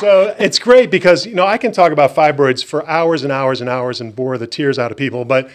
So 0.00 0.34
it's 0.38 0.60
great 0.60 0.92
because 0.92 1.26
you 1.26 1.34
know 1.34 1.44
I 1.44 1.58
can 1.58 1.72
talk 1.72 1.90
about 1.90 2.14
fibroids 2.14 2.64
for 2.64 2.88
hours 2.88 3.24
and 3.24 3.32
hours 3.32 3.60
and 3.60 3.68
hours 3.68 4.00
and 4.00 4.14
bore 4.14 4.38
the 4.38 4.46
tears 4.46 4.78
out 4.78 4.92
of 4.92 4.96
people, 4.96 5.24
but 5.24 5.50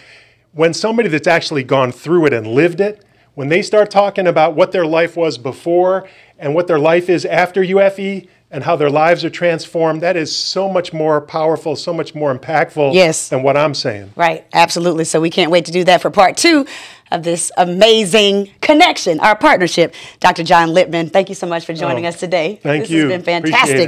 when 0.52 0.74
somebody 0.74 1.08
that's 1.08 1.26
actually 1.26 1.64
gone 1.64 1.92
through 1.92 2.26
it 2.26 2.32
and 2.32 2.46
lived 2.46 2.80
it, 2.80 3.04
when 3.34 3.48
they 3.48 3.62
start 3.62 3.90
talking 3.90 4.26
about 4.26 4.54
what 4.54 4.70
their 4.70 4.86
life 4.86 5.16
was 5.16 5.38
before 5.38 6.06
and 6.38 6.54
what 6.54 6.66
their 6.66 6.78
life 6.78 7.08
is 7.08 7.24
after 7.24 7.62
UFE 7.62 8.28
and 8.54 8.62
how 8.62 8.76
their 8.76 8.88
lives 8.88 9.24
are 9.24 9.30
transformed, 9.30 10.00
that 10.00 10.16
is 10.16 10.34
so 10.34 10.68
much 10.70 10.92
more 10.92 11.20
powerful, 11.20 11.74
so 11.74 11.92
much 11.92 12.14
more 12.14 12.32
impactful 12.32 12.94
Yes. 12.94 13.28
than 13.28 13.42
what 13.42 13.56
I'm 13.56 13.74
saying. 13.74 14.12
Right, 14.14 14.44
absolutely. 14.54 15.04
So 15.06 15.20
we 15.20 15.28
can't 15.28 15.50
wait 15.50 15.64
to 15.64 15.72
do 15.72 15.82
that 15.84 16.00
for 16.00 16.08
part 16.08 16.36
two 16.36 16.64
of 17.10 17.24
this 17.24 17.50
amazing 17.56 18.50
connection, 18.60 19.18
our 19.20 19.34
partnership. 19.36 19.92
Dr. 20.20 20.44
John 20.44 20.68
Lipman, 20.68 21.12
thank 21.12 21.28
you 21.28 21.34
so 21.34 21.46
much 21.48 21.64
for 21.66 21.74
joining 21.74 22.06
Oh, 22.06 22.10
us 22.10 22.18
today. 22.20 22.60
thank 22.62 22.84
this 22.84 22.90
you. 22.90 23.08
has 23.08 23.22
been 23.22 23.42
fantastic. 23.42 23.76